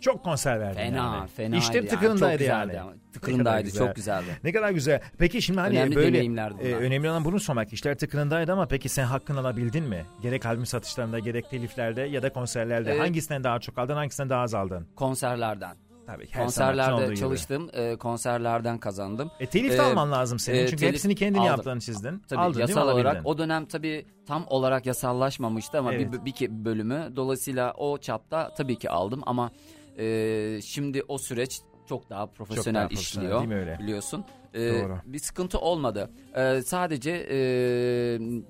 [0.00, 1.28] Çok konser verdin fena yani.
[1.28, 2.72] fena İşte tıkırındaydı yani.
[2.72, 4.24] Kadar Tıkırındaydı çok güzeldi.
[4.44, 5.00] Ne kadar güzel.
[5.18, 6.18] Peki şimdi hani Önemli böyle
[6.62, 7.72] e, önemli olan bunu sormak.
[7.72, 10.04] İşler tıkırındaydı ama peki sen hakkını alabildin mi?
[10.22, 12.90] Gerek albüm satışlarında gerek teliflerde ya da konserlerde.
[12.90, 13.00] Evet.
[13.00, 14.86] Hangisinden daha çok aldın hangisinden daha az aldın?
[14.96, 15.76] Konserlerden.
[16.06, 17.70] Tabii her Konserlerde çalıştım.
[17.72, 19.30] e, konserlerden kazandım.
[19.40, 20.58] E, telif de Ee, alman lazım senin.
[20.58, 21.46] e, Çünkü telif hepsini kendin aldım.
[21.50, 22.22] yaptın çizdin.
[22.28, 26.12] Tabii Aldın yasal olarak o dönem tabii tam olarak yasallaşmamıştı ama Evet.
[26.12, 29.50] bir, bir ke- bölümü dolayısıyla o çapta tabii ki aldım ama
[29.98, 33.78] e, şimdi o süreç çok daha profesyonel, daha profesyonel, işliyor değil mi öyle?
[33.78, 34.24] biliyorsun.
[34.54, 34.98] E, Doğru.
[35.04, 36.10] Bir sıkıntı olmadı.
[36.34, 37.36] E, sadece e,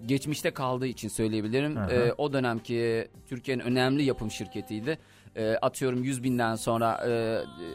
[0.07, 1.78] geçmişte kaldığı için söyleyebilirim.
[1.78, 4.99] E, o dönemki Türkiye'nin önemli yapım şirketiydi.
[5.36, 7.11] E, atıyorum 100 binden sonra e,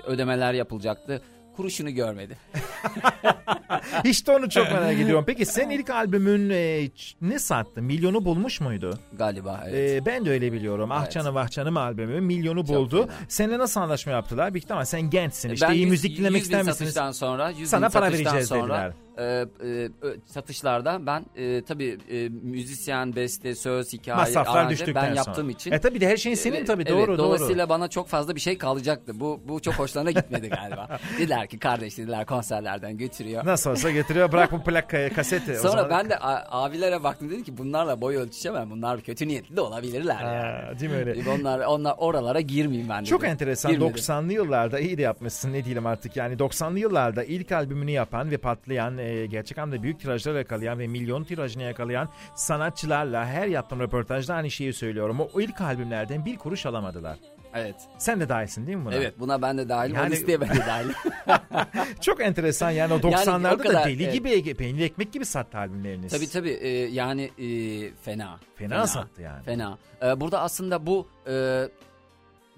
[0.08, 1.22] ödemeler yapılacaktı.
[1.56, 2.38] Kuruşunu görmedi.
[4.04, 5.24] İşte onu çok merak ediyorum.
[5.28, 6.90] Peki sen ilk albümün e,
[7.22, 7.82] ne sattı?
[7.82, 9.00] Milyonu bulmuş muydu?
[9.14, 10.02] Galiba evet.
[10.02, 10.90] Ee, ben de öyle biliyorum.
[11.00, 11.12] Evet.
[11.12, 13.02] Canım Ah Canım albümü milyonu Çok buldu.
[13.02, 13.16] fena.
[13.28, 14.54] Seninle nasıl anlaşma yaptılar?
[14.54, 15.50] Büyük ama sen gençsin.
[15.50, 16.78] İşte Ben iyi müzik dinlemek 100 bin ister misiniz?
[16.78, 18.94] satıştan sonra 100 Sana para vereceğiz sonra, dediler.
[19.18, 19.90] E, e,
[20.26, 25.16] satışlarda ben e, tabii e, müzisyen, beste, söz, hikaye, Masraflar aranje ben sonra.
[25.16, 25.72] yaptığım için.
[25.72, 27.18] E tabii de her şeyin senin Evet, tabii evet, doğru doğru.
[27.18, 29.20] Dolayısıyla bana çok fazla bir şey kalacaktı.
[29.20, 31.00] Bu bu çok hoşlarına gitmedi galiba.
[31.20, 33.46] dediler ki kardeş dediler konserlerden götürüyor.
[33.46, 35.56] Nasıl olsa getiriyor bırak bu plak e, kaseti.
[35.56, 38.70] Sonra zaman- ben de a- abilere baktım dedim ki bunlarla boy ölçüşemem.
[38.70, 40.68] Bunlar kötü niyetli de olabilirler yani.
[40.72, 41.30] Ha, değil mi öyle?
[41.30, 43.10] Onlar onlar oralara girmeyeyim ben dedim.
[43.10, 43.72] Çok enteresan.
[43.72, 43.96] Girmedim.
[43.96, 46.16] 90'lı yıllarda iyi de yapmışsın ne diyelim artık.
[46.16, 50.88] Yani 90'lı yıllarda ilk albümünü yapan ve patlayan, e, gerçek anlamda büyük tirajlar yakalayan ve
[50.88, 55.20] milyon tirajını yakalayan sanatçılarla her yaptığım röportajda aynı şeyi söylüyorum.
[55.20, 57.18] O ilk albümlerden bir kuruş alamadılar.
[57.56, 57.76] Evet.
[57.98, 58.96] Sen de dahilsin değil mi buna?
[58.96, 59.96] Evet buna ben de dahilim.
[59.96, 60.96] Yani- O listeye ben de dahilim.
[62.02, 64.14] Çok enteresan yani o o 90'larda da kadar, deli evet.
[64.14, 66.12] gibi peynir ekmek gibi sattı albümleriniz.
[66.12, 67.48] tabii tabii e, yani e,
[67.94, 68.40] fena.
[68.56, 69.44] Fena sattı yani.
[69.44, 69.78] Fena.
[70.04, 71.32] E, burada aslında bu e,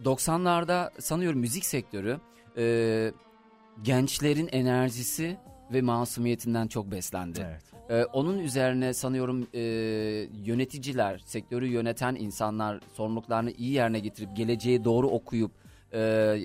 [0.03, 2.19] 90'larda sanıyorum müzik sektörü
[2.57, 3.11] e,
[3.83, 5.37] gençlerin enerjisi
[5.71, 7.47] ve masumiyetinden çok beslendi.
[7.49, 7.75] Evet.
[7.89, 9.61] E, onun üzerine sanıyorum e,
[10.45, 15.51] yöneticiler, sektörü yöneten insanlar sorumluluklarını iyi yerine getirip geleceğe doğru okuyup
[15.93, 16.37] e,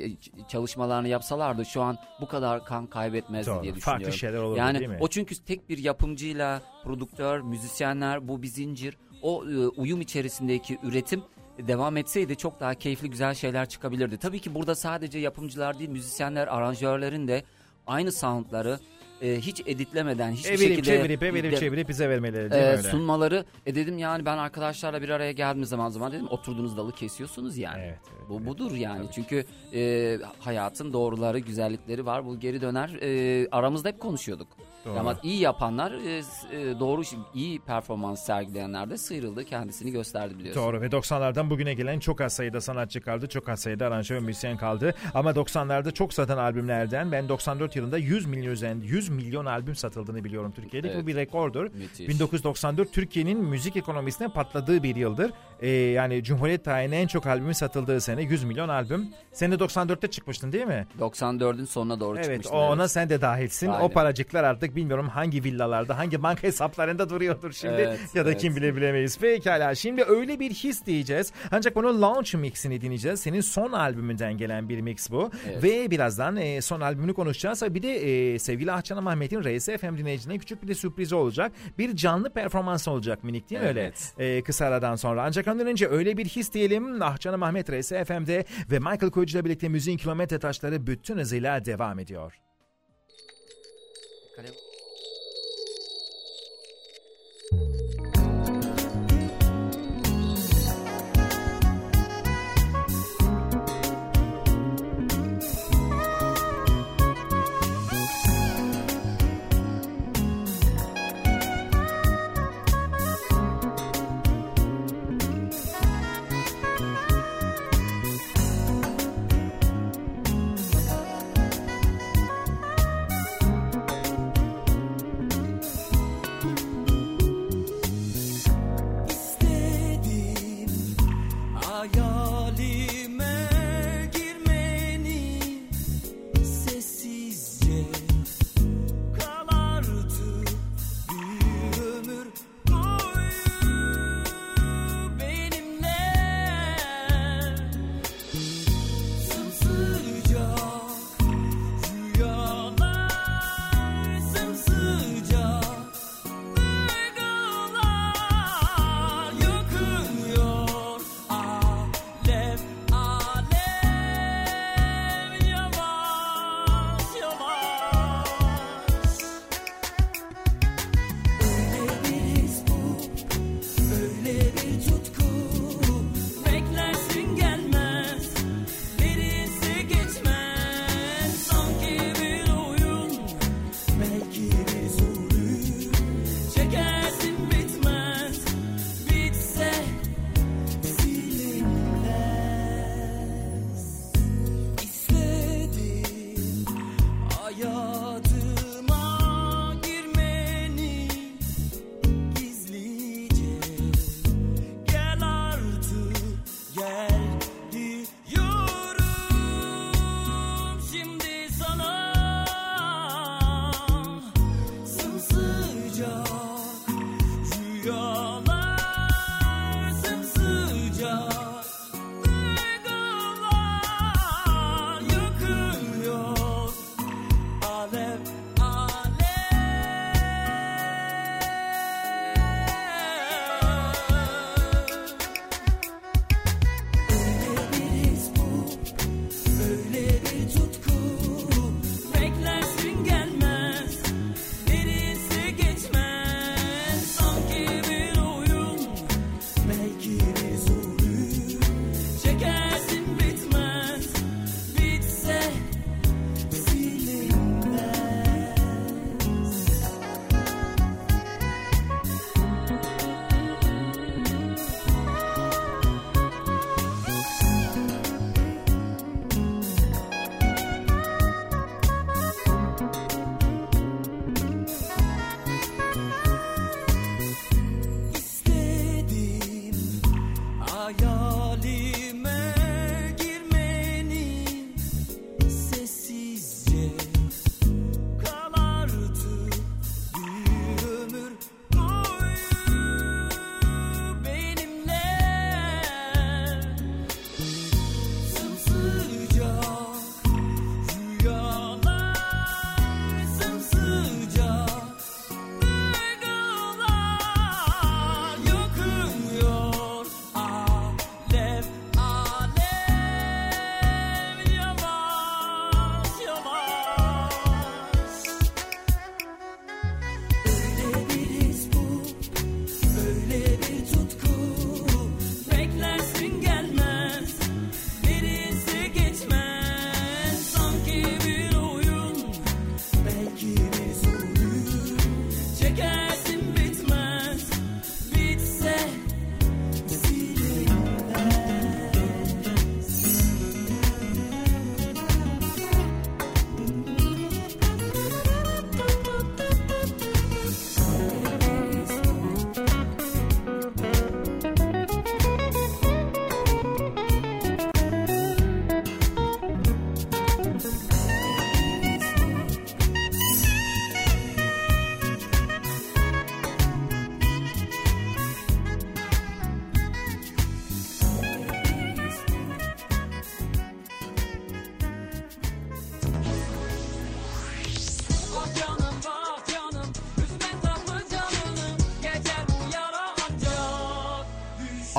[0.49, 3.63] çalışmalarını yapsalardı şu an bu kadar kan kaybetmezdi Doğru.
[3.63, 4.05] diye düşünüyorum.
[4.05, 4.99] Farklı şeyler olurdu yani değil mi?
[5.01, 8.97] o çünkü tek bir yapımcıyla prodüktör, müzisyenler bu bir zincir.
[9.23, 11.23] O e, uyum içerisindeki üretim
[11.59, 14.19] devam etseydi çok daha keyifli güzel şeyler çıkabilirdi.
[14.19, 17.45] Tabii ki burada sadece yapımcılar değil müzisyenler, aranjörlerin de
[17.87, 18.79] aynı soundları
[19.23, 22.71] e, hiç editlemeden hiçbir Evirip şekilde çevirip evirip de- çevirip bize vermeleri değil e, mi
[22.79, 22.83] öyle?
[22.91, 27.59] sunmaları e dedim yani ben arkadaşlarla bir araya geldiğim zaman zaman dedim oturduğunuz dalı kesiyorsunuz
[27.59, 27.83] yani.
[27.83, 28.47] Evet, evet, Bu evet.
[28.47, 29.07] budur yani.
[29.15, 29.45] Çünkü
[29.75, 32.27] e, hayatın doğruları, güzellikleri var.
[32.27, 32.91] Bu geri döner.
[33.03, 34.49] E, aramızda hep konuşuyorduk.
[34.85, 34.98] Doğru.
[34.98, 37.02] Ama iyi yapanlar, e, e, doğru
[37.35, 40.62] iyi performans sergileyenler de sıyrıldı, kendisini gösterdi biliyorsun.
[40.62, 43.27] Doğru ve 90'lardan bugüne gelen çok az sayıda sanatçı kaldı.
[43.28, 44.94] Çok az sayıda aranjör ve müzisyen kaldı.
[45.15, 50.24] Ama 90'larda çok satan albümlerden ben 94 yılında 100 milyon üzerinde 100 milyon albüm satıldığını
[50.24, 50.89] biliyorum Türkiye'de.
[50.90, 51.02] Evet.
[51.02, 51.65] Bu bir rekordur.
[51.74, 52.09] Müthiş.
[52.09, 55.31] 1994 Türkiye'nin müzik ekonomisine patladığı bir yıldır.
[55.61, 59.09] Ee, yani Cumhuriyet tarihinin en çok albümü satıldığı sene 100 milyon albüm.
[59.32, 60.86] Sen de 94'te çıkmıştın değil mi?
[61.01, 62.52] 94'ün sonuna doğru Evet çıkmıştı.
[62.57, 63.69] o- ona sen de dahilsin.
[63.69, 63.90] O Aynen.
[63.90, 68.41] paracıklar artık bilmiyorum hangi villalarda, hangi banka hesaplarında duruyordur şimdi Evet, ya da evet.
[68.41, 69.19] kim bile bilemeyiz.
[69.19, 71.33] Pekala şimdi öyle bir his diyeceğiz.
[71.51, 73.21] Ancak bunun launch mixini dinleyeceğiz.
[73.21, 75.31] Senin son albümünden gelen bir mix bu.
[75.51, 75.63] Evet.
[75.63, 77.75] Ve birazdan e, son albümünü konuşacağız.
[77.75, 81.53] Bir de e, sevgili Ahçanam Ahmet'in RSFM dinleyicilerine küçük bir de sürprizi olacak.
[81.79, 84.13] Bir canlı performans olacak minik değil mi Evet.
[84.19, 84.37] öyle?
[84.37, 85.23] E, kısa aradan sonra.
[85.23, 87.03] Ancak ondan önce öyle bir his diyelim.
[87.03, 92.49] Ahçanam Ahmet RSFM'de ve Michael Koyucu ile birlikte müziğin kilometre taşları bütün hızıyla devam ediyor.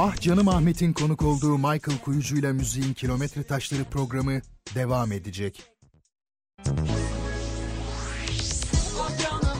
[0.03, 4.41] Ah Canım Ahmet'in konuk olduğu Michael Kuyucu ile Müziğin Kilometre Taşları programı
[4.75, 5.63] devam edecek.
[6.59, 6.73] Ah
[9.19, 9.51] canım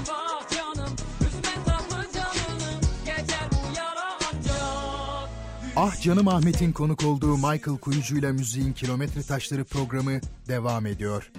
[5.76, 11.31] Ah Canım Ahmet'in konuk olduğu Michael Kuyucu ile Müziğin Kilometre Taşları programı devam ediyor.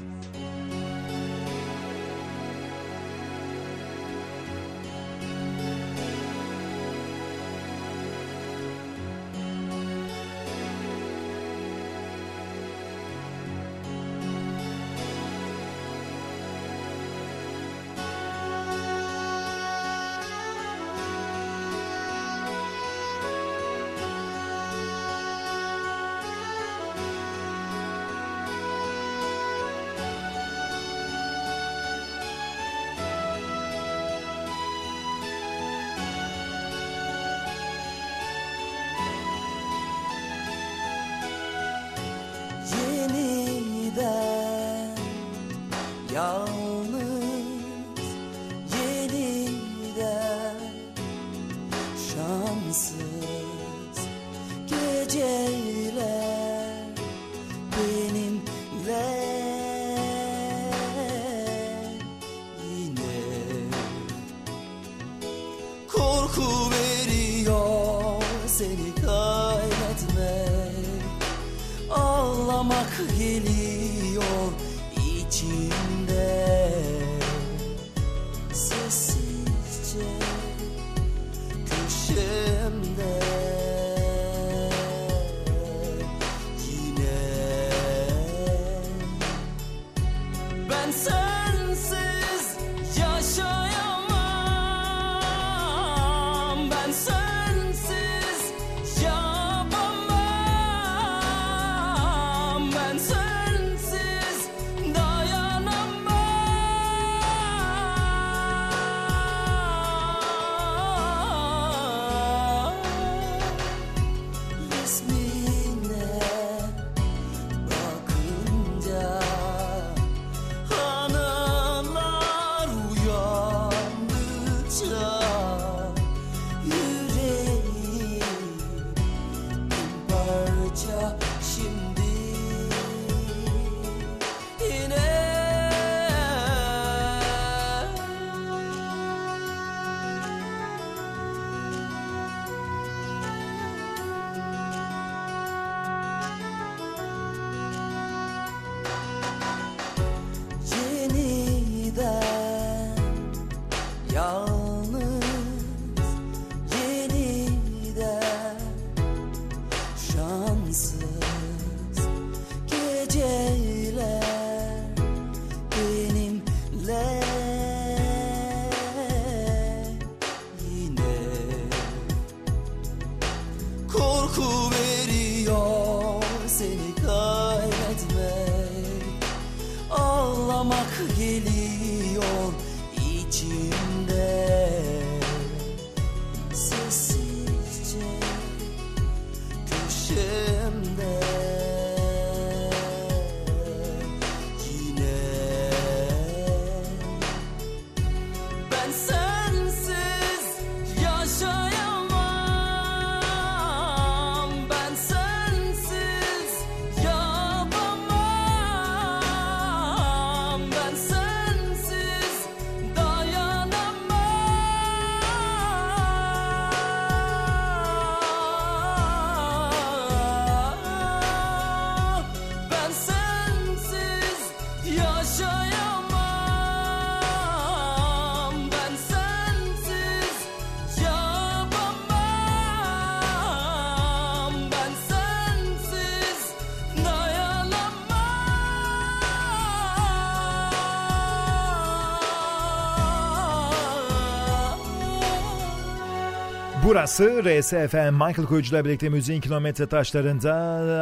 [246.93, 250.55] Burası RSFM Michael Kuyucu'la birlikte müziğin kilometre taşlarında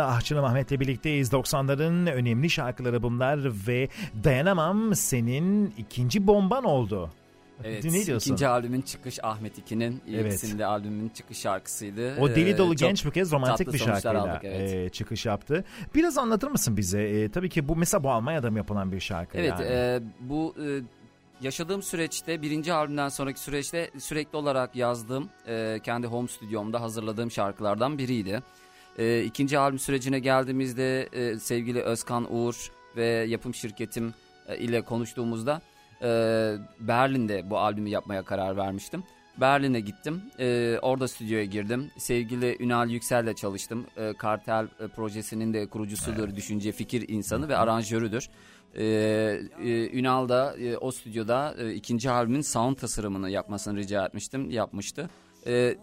[0.09, 1.33] Ahçılı Ahmet'le birlikteyiz.
[1.33, 3.89] 90'ların önemli şarkıları bunlar ve
[4.25, 7.11] Dayanamam senin ikinci bomban oldu.
[7.65, 8.31] Evet, ne diyorsun?
[8.31, 10.61] ikinci albümün çıkış Ahmet İki'nin ilk Evet.
[10.65, 12.17] albümün çıkış şarkısıydı.
[12.21, 14.75] O deli Ee, dolu çok genç bir kez romantik bir şarkıyla aldık, evet.
[14.75, 15.65] e, çıkış yaptı.
[15.95, 17.03] Biraz anlatır mısın bize?
[17.03, 19.39] E, tabii ki bu mesela bu Almanya'da mı yapılan bir şarkı?
[19.39, 19.65] Evet, yani?
[19.65, 20.69] e, bu e,
[21.41, 27.99] yaşadığım süreçte birinci albümden sonraki süreçte sürekli olarak yazdığım e, kendi home stüdyomda hazırladığım şarkılardan
[27.99, 28.43] biriydi.
[28.99, 34.15] E, ikinci albüm sürecine geldiğimizde e, sevgili Özkan Uğur ve yapım şirketim
[34.49, 35.63] e, ile konuştuğumuzda
[36.03, 36.07] e,
[36.81, 39.05] Berlin'de bu albümü yapmaya karar vermiştim.
[39.41, 40.23] Berlin'e gittim.
[40.39, 41.91] E, orada stüdyoya girdim.
[41.99, 43.87] Sevgili Ünal Yüksel'le çalıştım.
[43.97, 48.29] E, Kartel e, projesinin de kurucusudur, düşünce fikir insanı ve aranjörüdür.
[48.77, 48.85] E,
[49.65, 54.51] e, Ünal da e, o stüdyoda e, ikinci albümün sound tasarımını yapmasını rica etmiştim.
[54.51, 55.11] Yapmıştı.
[55.47, 55.77] E,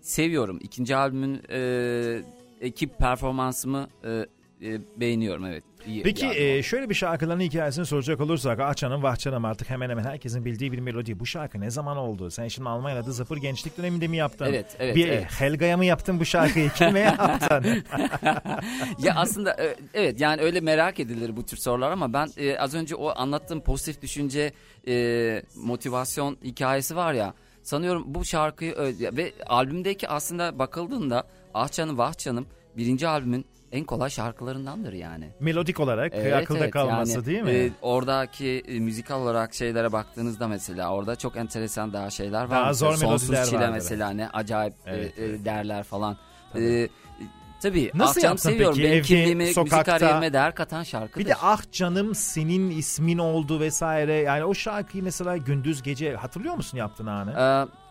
[0.00, 0.58] seviyorum.
[0.62, 2.22] İkinci albümün e,
[2.60, 4.26] ekip performansımı e,
[4.62, 5.64] e, beğeniyorum evet.
[6.04, 6.36] Peki yani.
[6.36, 10.78] e, şöyle bir şarkıların hikayesini soracak olursak Ahçan'ım Vahçan'ım artık hemen hemen herkesin bildiği bir
[10.78, 11.20] melodi.
[11.20, 12.30] Bu şarkı ne zaman oldu?
[12.30, 14.44] Sen şimdi Almanya'da Zıfır gençlik döneminde mi yaptın?
[14.44, 15.26] Evet, evet, Bir evet.
[15.40, 16.70] Helga'ya mı yaptın bu şarkıyı?
[16.70, 17.64] Kime yaptın?
[18.98, 22.74] ya aslında e, evet yani öyle merak edilir bu tür sorular ama ben e, az
[22.74, 24.52] önce o anlattığım pozitif düşünce
[24.88, 28.76] e, motivasyon hikayesi var ya sanıyorum bu şarkıyı
[29.16, 32.46] ve albümdeki aslında bakıldığında Ah Canım Vah Canım
[32.76, 35.30] birinci albümün en kolay şarkılarındandır yani.
[35.40, 36.70] Melodik olarak Evet, akılda evet.
[36.70, 37.50] kalması Yani, değil mi?
[37.50, 42.50] e, oradaki e, müzikal olarak şeylere baktığınızda mesela orada çok enteresan daha şeyler var.
[42.50, 43.72] Daha zor Sonsuz melodiler Çile vardır.
[43.74, 45.44] mesela ne acayip e, Evet, e, evet.
[45.44, 46.16] derler falan.
[46.52, 46.64] Tabii.
[46.64, 46.88] E,
[47.62, 47.90] tabii.
[47.94, 48.74] Nasıl ah canım yaptın seviyorum.
[48.76, 48.84] peki?
[48.88, 51.24] Benim Evde, kimliğime, müzik kariyerime değer katan şarkıdır.
[51.24, 54.12] Bir de ah canım senin ismin oldu vesaire.
[54.14, 57.30] Yani o şarkıyı mesela gündüz gece hatırlıyor musun yaptığın anı?
[57.30, 57.85] Ee,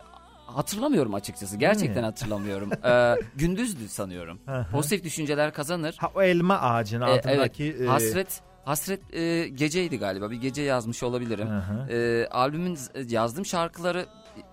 [0.46, 1.58] hatırlamıyorum açıkçası.
[1.58, 2.70] Gerçekten hatırlamıyorum.
[2.86, 4.40] Ee, gündüzdü sanıyorum.
[4.72, 5.96] Pozitif düşünceler kazanır.
[6.00, 7.64] Ha, o elma ağacının Ee, altındaki...
[7.64, 7.82] evet.
[7.82, 10.32] e, Hasret Hasret e, geceydi galiba.
[10.32, 11.48] Bir gece yazmış olabilirim.
[11.90, 14.06] Ee, albümün z- yazdığım şarkıları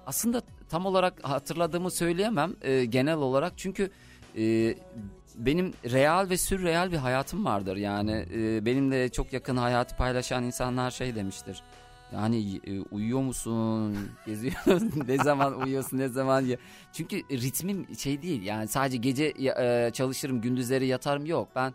[0.06, 3.90] aslında tam olarak hatırladığımı söyleyemem e, genel olarak çünkü
[4.38, 4.74] e,
[5.36, 10.90] benim real ve sürreal bir hayatım vardır yani e, benimle çok yakın hayatı paylaşan insanlar
[10.90, 11.62] şey demiştir
[12.12, 13.96] yani e, uyuyor musun?
[14.26, 14.92] Geziyorsun.
[15.08, 16.56] Ne zaman uyuyorsun ne zaman ya?
[16.92, 18.42] Çünkü ritmim şey değil.
[18.42, 21.48] Yani sadece gece e, çalışırım gündüzleri yatarım yok.
[21.54, 21.74] Ben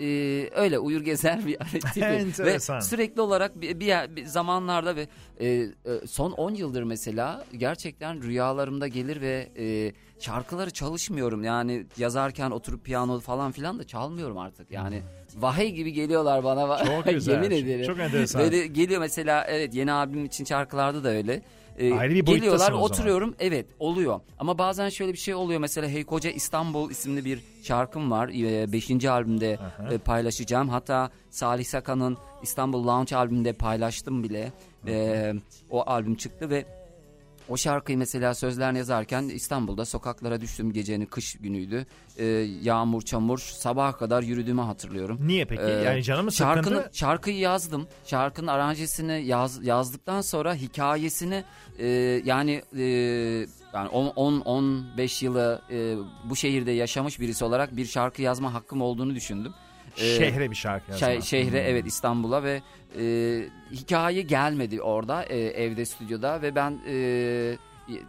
[0.00, 1.58] e, öyle uyur gezer bir
[1.94, 5.08] tipim ve sürekli olarak bir, bir, bir zamanlarda ve
[5.40, 5.70] e, e,
[6.06, 11.44] son 10 yıldır mesela gerçekten rüyalarımda gelir ve e, şarkıları çalışmıyorum.
[11.44, 14.70] Yani yazarken oturup piyano falan filan da çalmıyorum artık.
[14.70, 15.02] Yani
[15.38, 17.32] vahiy gibi geliyorlar bana Çok güzel.
[17.32, 18.42] yemin ederim Çok enteresan.
[18.42, 21.42] Böyle geliyor mesela evet yeni albüm için şarkılarda da öyle.
[21.78, 22.82] Ee, Ayrı bir Geliyorlar o zaman.
[22.82, 24.20] oturuyorum evet oluyor.
[24.38, 28.28] Ama bazen şöyle bir şey oluyor mesela Hey Koca İstanbul isimli bir şarkım var.
[28.28, 29.04] 5.
[29.04, 29.94] albümde Aha.
[29.94, 30.68] e, paylaşacağım.
[30.68, 34.52] Hatta Salih Sakan'ın İstanbul Lounge albümünde paylaştım bile.
[34.86, 35.32] Ee,
[35.70, 36.64] o albüm çıktı ve
[37.50, 41.86] o şarkıyı mesela sözlerini yazarken İstanbul'da sokaklara düştüm gecenin kış günüydü.
[42.16, 42.24] Ee,
[42.62, 45.18] yağmur çamur sabaha kadar yürüdüğümü hatırlıyorum.
[45.26, 45.62] Niye peki?
[45.62, 46.54] Ee, yani canım mı sıkkındı?
[46.54, 47.88] Şarkının, şarkıyı yazdım.
[48.04, 51.44] Şarkının aranjesini yaz, yazdıktan sonra hikayesini
[51.78, 51.86] e,
[52.24, 52.82] yani e,
[53.74, 59.52] yani 10-15 yılı e, bu şehirde yaşamış birisi olarak bir şarkı yazma hakkım olduğunu düşündüm.
[59.96, 61.10] Ee, Şehre bir şarkı yazmak.
[61.10, 61.70] Şe- şehre Hmm.
[61.70, 62.62] evet İstanbul'a ve
[62.98, 63.04] e,
[63.72, 67.56] hikaye gelmedi orada e, evde stüdyoda ve ben e,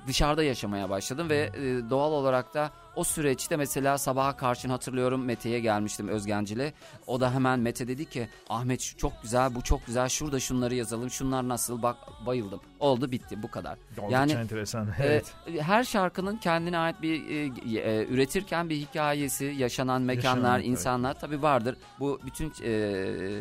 [0.08, 5.60] dışarıda yaşamaya başladım ve e, doğal olarak da o süreçte mesela sabaha karşın hatırlıyorum Mete'ye
[5.60, 6.74] gelmiştim Özgencil'e.
[7.08, 10.76] O da hemen Mete dedi ki Ahmet şu çok güzel bu çok güzel şurada şunları
[10.76, 12.62] yazalım şunlar nasıl bak bayıldım.
[12.80, 13.78] Oldu bitti bu kadar.
[13.98, 14.88] Oldukça yani enteresan.
[14.88, 15.34] e, Evet.
[15.60, 20.70] her şarkının kendine ait bir e, e, üretirken bir hikayesi, yaşanan mekanlar, Yaşanan, evet.
[20.70, 21.76] insanlar tabii vardır.
[22.00, 22.72] Bu bütün e,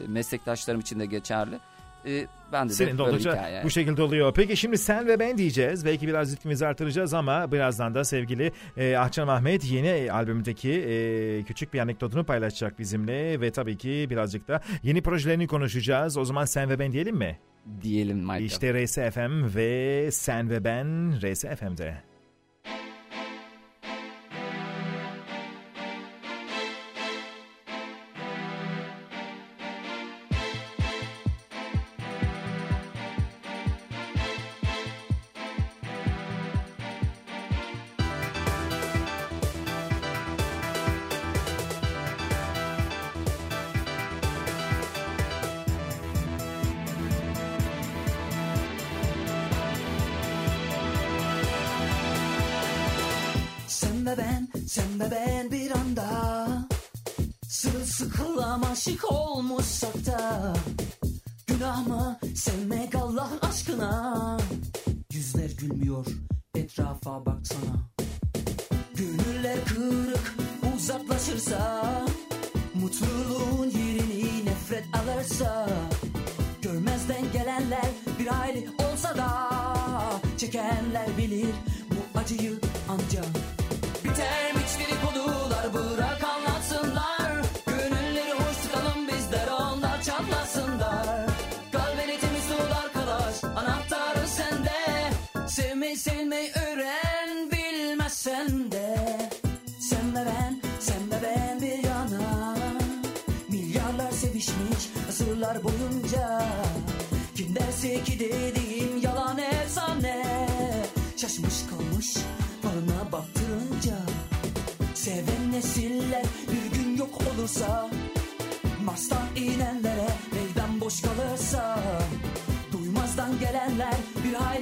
[0.08, 1.58] meslektaşlarım için de geçerli.
[2.06, 3.64] E, ben de, Senin de oldukça hikaye.
[3.64, 4.34] bu şekilde oluyor.
[4.34, 5.84] Peki şimdi sen ve ben diyeceğiz.
[5.84, 11.74] Belki biraz ritmimizi artıracağız ama birazdan da sevgili e, Ahçan Ahmet yeni albümündeki e, küçük
[11.74, 13.40] bir anekdotunu paylaşacak bizimle.
[13.40, 16.16] Ve tabii ki birazcık da yeni projelerini konuşacağız.
[16.16, 17.38] O zaman sen ve ben diyelim mi?
[17.82, 18.42] diyelim Michael.
[18.44, 22.09] İşte RSFM ve sen ve ben RSFM'de.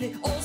[0.00, 0.38] Bir hayli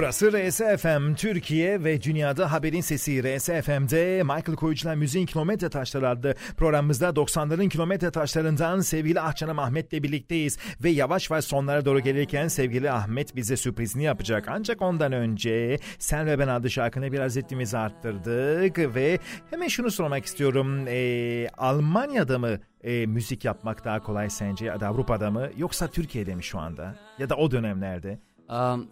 [0.00, 7.08] Burası RSFM Türkiye ve dünyada haberin sesi RSFM'de Michael Koyucu'la Müziğin Kilometre Taşları adlı programımızda
[7.08, 13.36] 90'ların kilometre taşlarından sevgili Ahcan'ım Ahmet'le birlikteyiz ve yavaş yavaş sonlara doğru gelirken sevgili Ahmet
[13.36, 14.48] bize sürprizini yapacak.
[14.48, 19.18] Ancak ondan önce Sen ve Ben adlı şarkını biraz ritmimizi arttırdık ve
[19.50, 20.88] hemen şunu sormak istiyorum.
[20.88, 26.34] Ee, Almanya'da mı e, müzik yapmak daha kolay sence ya da Avrupa'da mı yoksa Türkiye'de
[26.34, 28.18] mi şu anda ya da o dönemlerde?
[28.48, 28.86] Am,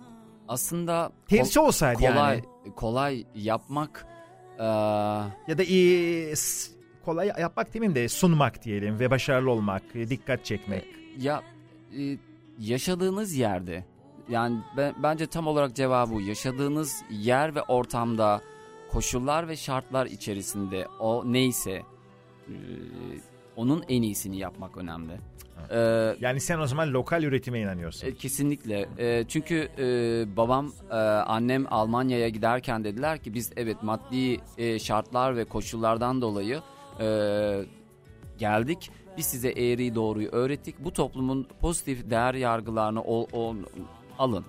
[0.49, 2.75] aslında Tersi olsaydı kolay yani.
[2.77, 4.07] kolay yapmak
[4.59, 4.65] eee,
[5.49, 6.35] Ya da iyi
[7.05, 10.85] kolay yapmak demeyeyim de sunmak diyelim ve başarılı olmak, e, dikkat çekmek.
[11.19, 11.43] ya
[11.99, 12.19] e,
[12.59, 13.85] yaşadığınız yerde
[14.29, 16.20] yani ben, bence tam olarak cevabı bu.
[16.20, 18.41] Yaşadığınız yer ve ortamda
[18.93, 21.83] koşullar ve şartlar içerisinde o neyse
[22.49, 22.55] e,
[23.59, 25.12] onun en iyisini yapmak önemli.
[25.70, 28.06] Eee Yani sen o zaman lokal üretime inanıyorsun.
[28.09, 28.89] E, Kesinlikle.
[28.98, 29.86] E, çünkü e,
[30.36, 36.60] babam, e, annem Almanya'ya giderken dediler ki biz evet maddi e, şartlar ve koşullardan dolayı
[37.01, 37.06] e,
[38.39, 38.90] geldik.
[39.16, 40.85] Biz size eğriyi doğruyu öğrettik.
[40.85, 43.56] Bu toplumun pozitif değer yargılarını ol, ol-
[44.18, 44.44] alın.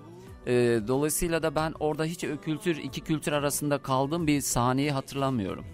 [0.46, 0.52] E,
[0.88, 5.64] dolayısıyla da ben orada hiç kültür iki kültür arasında kaldığım bir sahneyi hatırlamıyorum.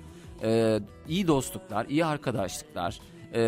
[0.42, 3.00] E, iyi dostluklar, iyi arkadaşlıklar
[3.36, 3.40] e,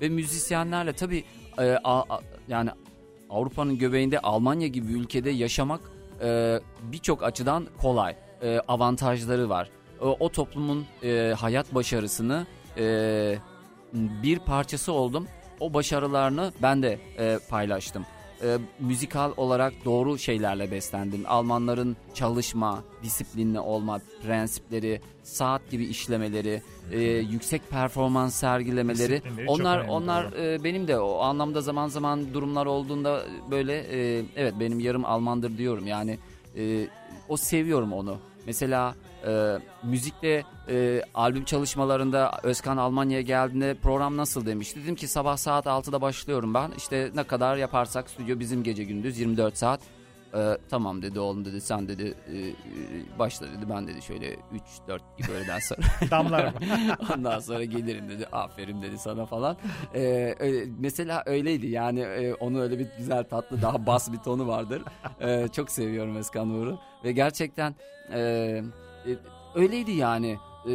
[0.00, 1.24] ve müzisyenlerle tabii
[1.60, 1.76] e,
[2.48, 2.70] yani
[3.30, 5.80] Avrupa'nın göbeğinde Almanya gibi ülkede yaşamak
[6.22, 8.16] e, birçok açıdan kolay.
[8.42, 9.70] E, avantajları var.
[10.00, 12.46] O, o toplumun e, hayat başarısını
[12.78, 13.38] e,
[13.94, 15.26] bir parçası oldum.
[15.60, 18.06] O başarılarını ben de e, paylaştım.
[18.42, 21.24] E, müzikal olarak doğru şeylerle beslendim.
[21.26, 26.62] Almanların çalışma, disiplinli olma prensipleri, saat gibi işlemeleri,
[26.92, 29.12] e, yüksek performans sergilemeleri.
[29.12, 34.54] Disiplinleri Onlar onlar e, benim de o anlamda zaman zaman durumlar olduğunda böyle e, evet
[34.60, 35.86] benim yarım Almandır diyorum.
[35.86, 36.18] Yani
[36.56, 36.88] e,
[37.28, 38.18] o seviyorum onu.
[38.46, 38.94] Mesela
[39.26, 44.76] e, müzikte e, albüm çalışmalarında Özkan Almanya'ya geldiğinde program nasıl demiş.
[44.76, 46.70] Dedim ki sabah saat 6'da başlıyorum ben.
[46.76, 49.80] İşte ne kadar yaparsak stüdyo bizim gece gündüz 24 saat.
[50.34, 54.38] Ee, tamam dedi oğlum dedi sen dedi e, e, başla dedi ben dedi şöyle 3-4
[55.18, 55.80] gibi öğleden sonra
[56.10, 56.52] Damlar mı?
[57.14, 59.56] ondan sonra gelirim dedi aferin dedi sana falan.
[59.94, 64.48] Ee, öyle- mesela öyleydi yani e, onu öyle bir güzel tatlı daha bas bir tonu
[64.48, 64.82] vardır.
[65.20, 67.74] Ee, çok seviyorum Özkan Uğur'u ve gerçekten
[68.12, 68.62] e,
[69.54, 70.38] öyleydi yani.
[70.68, 70.74] E,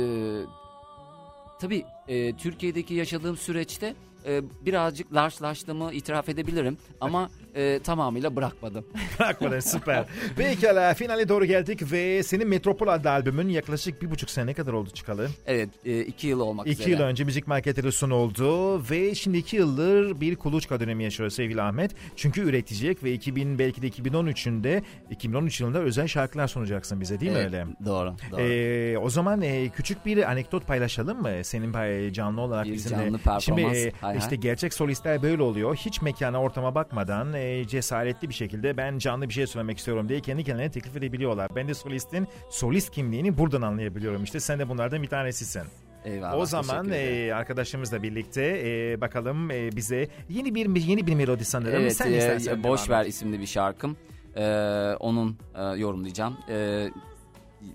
[1.60, 3.96] tabii e, Türkiye'deki yaşadığım süreçte
[4.26, 8.86] e, birazcık large'laştığımı itiraf edebilirim ama e, tamamıyla bırakmadım.
[9.20, 10.06] Bırakmadan süper.
[10.38, 14.90] Pekala finale doğru geldik ve senin Metropol adlı albümün yaklaşık bir buçuk sene kadar oldu
[14.90, 15.30] çıkalı.
[15.46, 16.90] Evet e, iki yıl olmak İki üzere.
[16.92, 21.92] yıl önce müzik marketleri sunuldu ve şimdi iki yıldır bir kuluçka dönemi yaşıyor sevgili Ahmet.
[22.16, 27.38] Çünkü üretecek ve 2000 belki de 2013'ünde 2013 yılında özel şarkılar sunacaksın bize değil mi
[27.38, 27.66] Evet, öyle?
[27.86, 28.14] Doğru.
[28.32, 28.42] doğru.
[28.42, 31.32] Ee, o zaman e, küçük bir anekdot paylaşalım mı?
[31.44, 32.96] Senin pay- canlı olarak Bir bizimle.
[33.04, 33.44] canlı performans.
[33.44, 34.38] Şimdi e, Hay işte hay.
[34.38, 35.76] gerçek solistler böyle oluyor.
[35.76, 40.20] Hiç mekana ortama bakmadan e, cesaretli bir şekilde ben canlı bir şey söylemek istiyorum diye
[40.20, 41.50] kendi kendilerine teklif edebiliyorlar.
[41.56, 44.24] Ben de solistin solist kimliğini buradan anlayabiliyorum.
[44.24, 45.64] İşte sen de bunlardan bir tanesisin.
[46.06, 46.38] Eyvallah.
[46.38, 51.82] o zaman e, arkadaşımızla birlikte e, bakalım e, bize yeni bir yeni bir melodi sanırım.
[51.82, 53.98] Evet, sen e, istersen Boş Ver isimli bir şarkım.
[54.36, 56.38] Ee, onun e, yorumlayacağım.
[56.50, 56.90] Ee,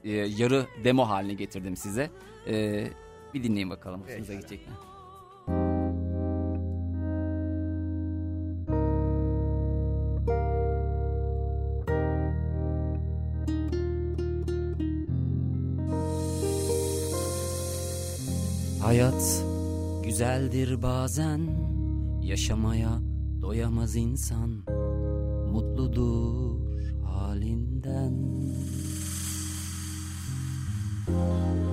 [0.04, 2.10] e, yarı demo haline getirdim size.
[2.48, 2.86] Ee,
[3.34, 4.02] bir dinleyin bakalım.
[4.02, 4.74] Hoşunuza gidecek mi?
[19.20, 19.44] Hayat
[20.04, 21.40] güzeldir bazen
[22.22, 22.98] Yaşamaya
[23.42, 24.50] doyamaz insan
[25.52, 26.56] Mutludur
[27.04, 28.14] halinden.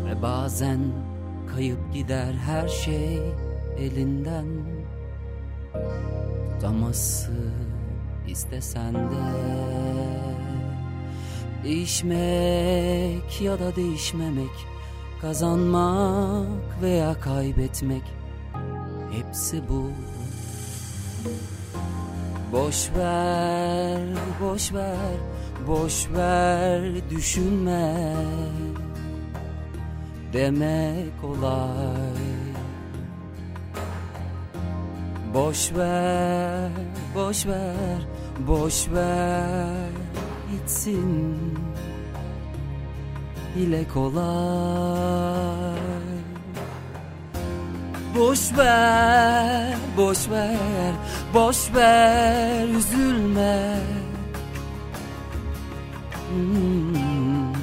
[0.06, 0.80] Ve bazen
[1.56, 3.20] kayıp gider her şey
[3.78, 4.46] elinden
[6.54, 7.54] Tutamazsın
[8.28, 9.24] istesen de
[11.64, 14.77] Değişmek ya da değişmemek
[15.22, 18.04] Kazanmak veya kaybetmek
[19.12, 19.92] Hepsi bu.
[22.52, 24.00] Boş ver,
[24.42, 25.18] boş ver,
[25.68, 28.16] boş ver düşünme.
[30.34, 31.78] Demek kolay
[35.34, 36.72] Boş ver,
[37.16, 38.02] boş ver,
[38.48, 39.90] boş ver
[40.52, 41.38] gitsin
[43.58, 44.18] ile kolay.
[48.18, 50.94] Boş ver, boş ver,
[51.34, 53.80] boş ver üzülme.
[56.30, 57.54] Hmm.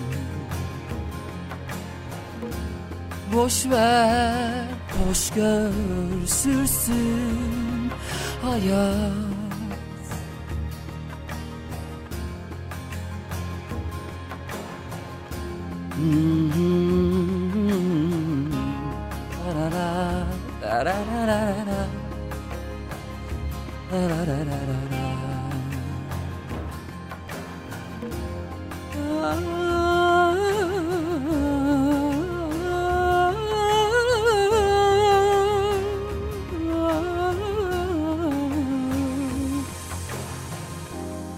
[3.34, 4.64] Boş ver,
[5.08, 5.72] hoş gör
[6.26, 7.90] sürsün
[8.42, 9.33] hayat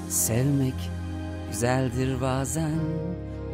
[0.08, 0.74] Sevmek
[1.50, 2.80] güzeldir bazen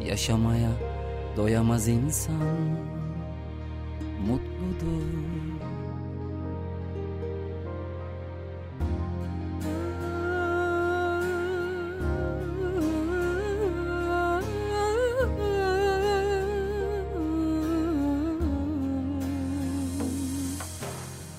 [0.05, 0.92] Yaşamaya
[1.37, 2.77] doyamaz insan
[4.27, 5.52] Mutludur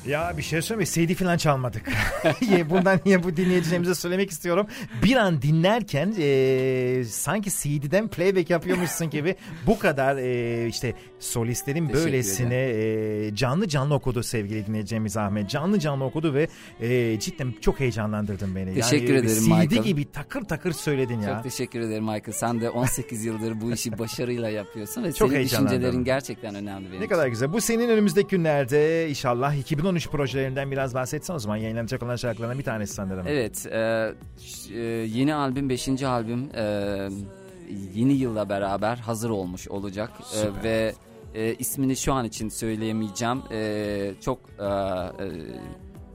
[0.06, 1.08] Ya bir şey söyleyeyim?
[1.08, 1.82] CD falan çalmadık.
[2.70, 4.66] Bundan niye bu dinleyicilerimize söylemek istiyorum.
[5.04, 9.36] Bir an dinlerken e, sanki CD'den playback yapıyormuşsun gibi
[9.66, 15.50] bu kadar e, işte solistlerin Teşekkür böylesine e, canlı canlı okudu sevgili dinleyeceğimiz Ahmet.
[15.50, 16.48] Canlı canlı okudu ve
[16.80, 18.74] e, cidden çok heyecanlandırdın beni.
[18.74, 19.82] Teşekkür yani, ederim CD Michael.
[19.84, 21.34] gibi takır takır söyledin ya.
[21.34, 22.32] Çok teşekkür ederim Michael.
[22.32, 27.00] Sen de 18 yıldır bu işi başarıyla yapıyorsun ve Çok senin düşüncelerin gerçekten önemli benim
[27.00, 27.52] Ne kadar güzel.
[27.52, 29.54] Bu senin önümüzdeki günlerde inşallah
[29.96, 33.26] 2013 projelerinden biraz bahsetsen o zaman yayınlanacak olan şarkılardan bir tanesi sanırım.
[33.28, 34.12] Evet, e,
[34.74, 36.02] e, yeni albüm 5.
[36.02, 37.08] albüm e,
[37.94, 40.94] yeni yılla beraber hazır olmuş olacak E, ve
[41.34, 43.42] e, ismini şu an için söyleyemeyeceğim.
[43.52, 45.28] E, çok e, e,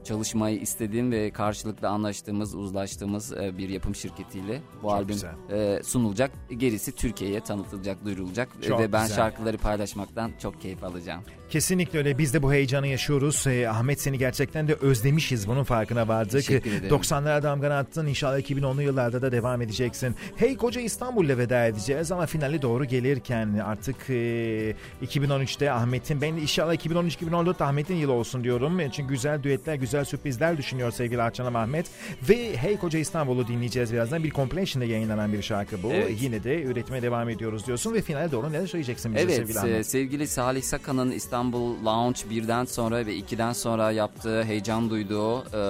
[0.04, 5.08] çalışmayı istediğim ve karşılıklı anlaştığımız, uzlaştığımız e, bir yapım şirketiyle bu albüm
[5.48, 5.82] güzel.
[5.82, 6.30] sunulacak.
[6.56, 9.16] Gerisi Türkiye'ye tanıtılacak, duyurulacak Çok ve ben güzel.
[9.16, 11.22] şarkıları paylaşmaktan çok keyif alacağım.
[11.50, 12.18] Kesinlikle öyle.
[12.18, 13.46] Biz de bu heyecanı yaşıyoruz.
[13.46, 15.48] Ee, Ahmet seni gerçekten de özlemişiz.
[15.48, 16.32] Bunun farkına vardık.
[16.32, 16.96] Teşekkür ederim.
[16.96, 18.06] 90'lara damganı attın.
[18.06, 20.14] İnşallah 2010'lu yıllarda da devam edeceksin.
[20.36, 24.74] Hey koca İstanbul'la veda edeceğiz ama finali doğru gelirken artık e,
[25.04, 28.78] 2013'te Ahmet'in ben inşallah 2013-2014 Ahmet'in yılı olsun diyorum.
[28.92, 31.86] Çünkü güzel düetler, güzel sürprizler düşünüyor sevgili Arçanım Ahmet.
[32.28, 34.24] Ve Hey Koca İstanbul'u dinleyeceğiz birazdan.
[34.24, 35.92] Bir compilation'da yayınlanan bir şarkı bu.
[35.92, 36.22] Evet.
[36.22, 39.60] Yine de üretime devam ediyoruz diyorsun ve finale doğru neler söyleyeceksin bize Evet sevgili e,
[39.60, 39.86] Ahmet?
[39.86, 41.39] sevgili Salih Sakan'ın İstanbul
[41.84, 45.62] Lounge 1'den sonra ve 2'den sonra yaptığı heyecan duyduğu e,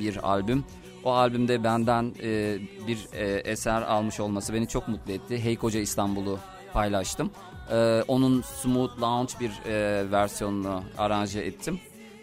[0.00, 0.64] bir albüm.
[1.04, 5.44] O albümde benden e, bir e, eser almış olması beni çok mutlu etti.
[5.44, 6.38] Hey Koca İstanbul'u
[6.72, 7.30] paylaştım.
[7.72, 11.80] E, onun Smooth Lounge bir e, versiyonunu aranje ettim.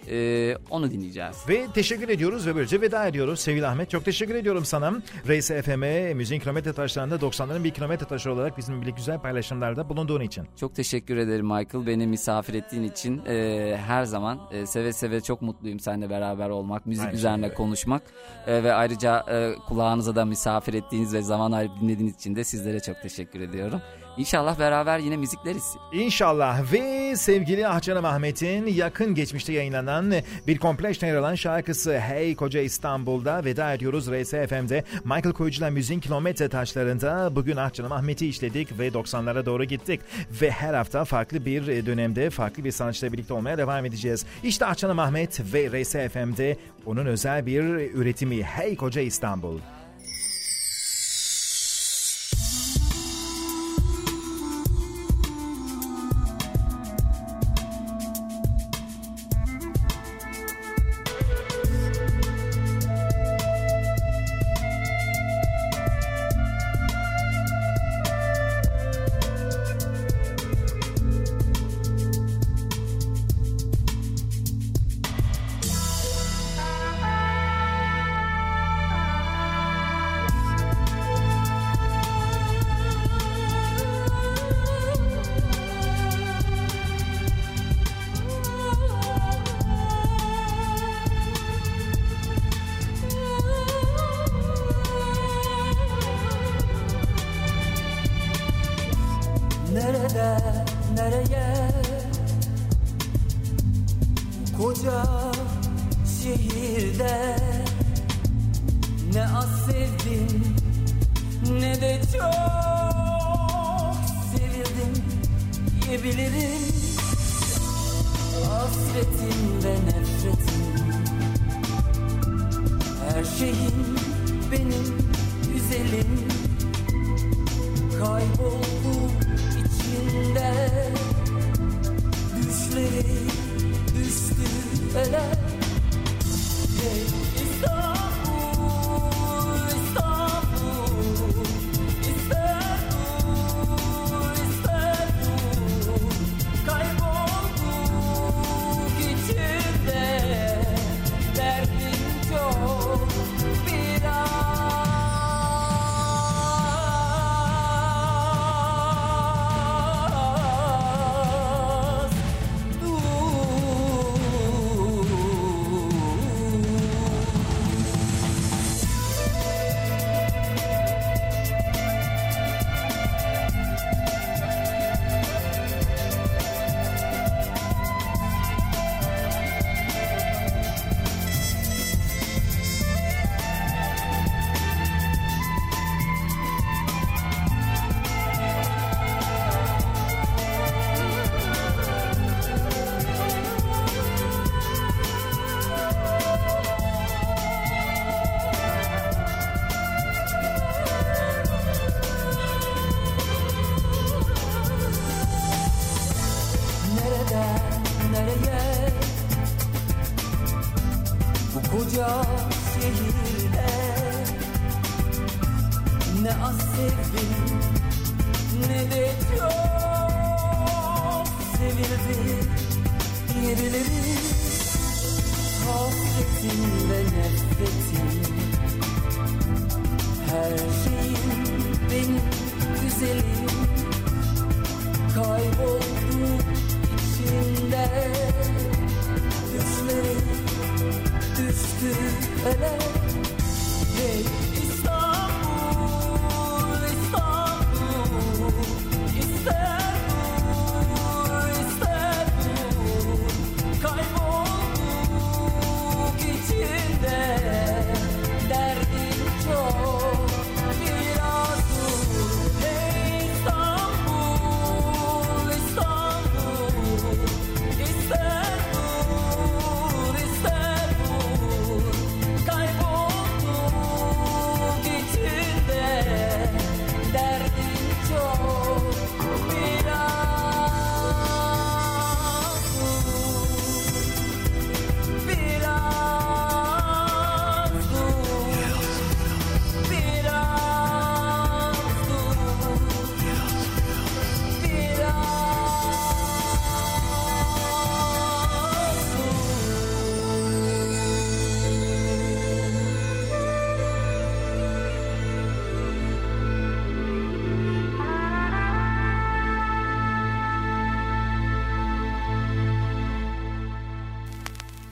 [0.09, 1.37] E, onu dinleyeceğiz.
[1.49, 3.89] Ve teşekkür ediyoruz ve böylece veda ediyoruz sevgili Ahmet.
[3.89, 4.93] Çok teşekkür ediyorum sana.
[5.27, 10.21] Reis FM'e müziğin kilometre taşlarında 90'ların bir kilometre taşı olarak bizim birlikte güzel paylaşımlarda bulunduğun
[10.21, 10.47] için.
[10.59, 11.85] Çok teşekkür ederim Michael.
[11.87, 16.85] Beni misafir ettiğin için e, her zaman e, seve seve çok mutluyum seninle beraber olmak,
[16.85, 17.53] müzik Aynı üzerine şekilde.
[17.53, 18.01] konuşmak
[18.47, 22.79] E, ve ayrıca e, kulağınıza da misafir ettiğiniz ve zaman ayırıp dinlediğiniz için de sizlere
[22.79, 23.81] çok teşekkür ediyorum.
[24.17, 25.75] İnşallah beraber yine müzikleriz.
[25.91, 30.13] İnşallah ve sevgili Ahcanım Ahmet'in yakın geçmişte yayınlanan
[30.47, 34.83] bir kompleksle yer alan şarkısı Hey Koca İstanbul'da veda ediyoruz Reis FM'de.
[35.03, 40.01] Michael Koyucu'la müziğin kilometre taşlarında bugün Ahcanım Ahmet'i işledik ve 90'lara doğru gittik.
[40.41, 44.25] Ve her hafta farklı bir dönemde farklı bir sanatçıyla birlikte olmaya devam edeceğiz.
[44.43, 47.63] İşte Ahcanım Ahmet ve Reis FM'de onun özel bir
[47.93, 49.59] üretimi Hey Koca İstanbul.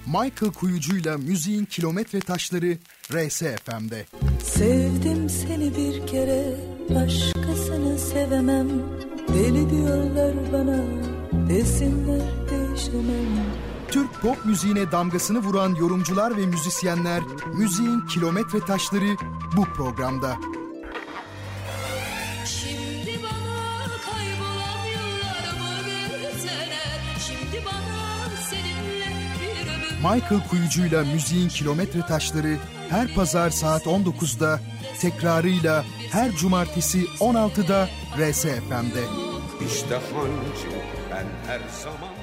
[0.09, 2.77] Michael Kuyucu'yla müziğin kilometre taşları
[3.11, 4.05] RSFM'de.
[4.43, 6.55] Sevdim seni bir kere
[6.89, 8.67] başkasını sevemem
[9.33, 10.83] Deli diyorlar bana
[11.49, 13.45] desinler değişemem
[13.87, 17.21] Türk pop müziğine damgasını vuran yorumcular ve müzisyenler
[17.53, 19.15] müziğin kilometre taşları
[19.57, 20.37] bu programda.
[30.09, 32.57] Michael Kuyucu'yla müziğin kilometre taşları
[32.89, 34.59] her pazar saat 19'da
[35.01, 39.03] tekrarıyla her cumartesi 16'da RSFM'de.
[39.67, 40.69] İşte hancı
[41.11, 42.18] ben her zaman